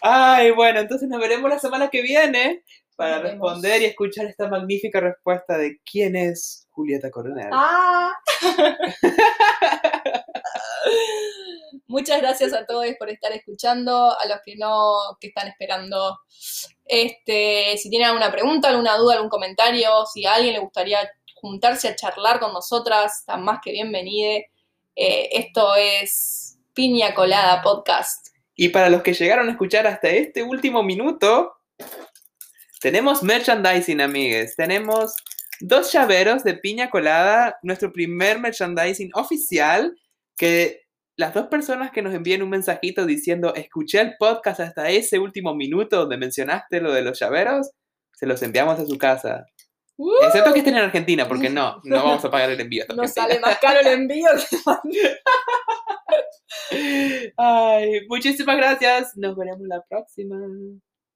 Ay, 0.00 0.50
bueno, 0.52 0.80
entonces 0.80 1.08
nos 1.08 1.20
veremos 1.20 1.50
la 1.50 1.58
semana 1.58 1.88
que 1.90 2.02
viene 2.02 2.62
para 3.02 3.16
Nos 3.16 3.22
vemos. 3.24 3.50
responder 3.50 3.82
y 3.82 3.84
escuchar 3.86 4.26
esta 4.26 4.48
magnífica 4.48 5.00
respuesta 5.00 5.58
de 5.58 5.80
quién 5.84 6.14
es 6.14 6.68
Julieta 6.70 7.10
Coronel. 7.10 7.48
¡Ah! 7.50 8.12
Muchas 11.88 12.22
gracias 12.22 12.54
a 12.54 12.64
todos 12.64 12.86
por 12.98 13.10
estar 13.10 13.32
escuchando, 13.32 14.16
a 14.18 14.24
los 14.26 14.38
que 14.44 14.54
no, 14.56 14.94
que 15.20 15.26
están 15.28 15.48
esperando. 15.48 16.20
Este, 16.84 17.76
si 17.76 17.90
tienen 17.90 18.08
alguna 18.08 18.30
pregunta, 18.30 18.68
alguna 18.68 18.96
duda, 18.96 19.14
algún 19.14 19.28
comentario, 19.28 20.06
si 20.06 20.24
a 20.24 20.34
alguien 20.34 20.54
le 20.54 20.60
gustaría 20.60 20.98
juntarse 21.34 21.88
a 21.88 21.96
charlar 21.96 22.38
con 22.38 22.52
nosotras, 22.52 23.18
están 23.18 23.44
más 23.44 23.58
que 23.62 23.72
bienvenide. 23.72 24.50
Eh, 24.94 25.28
esto 25.32 25.74
es 25.74 26.56
Piña 26.72 27.14
Colada 27.14 27.62
Podcast. 27.62 28.28
Y 28.54 28.68
para 28.68 28.88
los 28.88 29.02
que 29.02 29.12
llegaron 29.12 29.48
a 29.48 29.52
escuchar 29.52 29.88
hasta 29.88 30.08
este 30.08 30.44
último 30.44 30.84
minuto, 30.84 31.56
tenemos 32.82 33.22
merchandising, 33.22 34.00
amigues. 34.00 34.56
Tenemos 34.56 35.14
dos 35.60 35.92
llaveros 35.92 36.42
de 36.42 36.54
piña 36.54 36.90
colada, 36.90 37.58
nuestro 37.62 37.92
primer 37.92 38.40
merchandising 38.40 39.10
oficial, 39.14 39.96
que 40.36 40.82
las 41.16 41.32
dos 41.32 41.46
personas 41.46 41.92
que 41.92 42.02
nos 42.02 42.12
envíen 42.12 42.42
un 42.42 42.50
mensajito 42.50 43.06
diciendo 43.06 43.54
escuché 43.54 44.00
el 44.00 44.16
podcast 44.18 44.60
hasta 44.60 44.90
ese 44.90 45.18
último 45.18 45.54
minuto 45.54 45.98
donde 46.00 46.16
mencionaste 46.16 46.80
lo 46.80 46.92
de 46.92 47.02
los 47.02 47.18
llaveros, 47.20 47.70
se 48.12 48.26
los 48.26 48.42
enviamos 48.42 48.80
a 48.80 48.86
su 48.86 48.98
casa. 48.98 49.46
Excepto 50.24 50.52
que 50.52 50.60
estén 50.60 50.76
en 50.76 50.84
Argentina, 50.84 51.28
porque 51.28 51.48
no, 51.48 51.80
no 51.84 51.96
vamos 52.04 52.24
a 52.24 52.30
pagar 52.30 52.50
el 52.50 52.60
envío. 52.60 52.84
No 52.96 53.06
sale 53.06 53.38
más 53.38 53.58
caro 53.58 53.80
el 53.80 53.86
envío 53.86 54.28
que 54.50 55.16
Ay, 57.36 58.06
muchísimas 58.08 58.56
gracias. 58.56 59.16
Nos 59.16 59.36
veremos 59.36 59.66
la 59.68 59.82
próxima. 59.88 60.36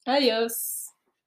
Adiós. 0.05 0.86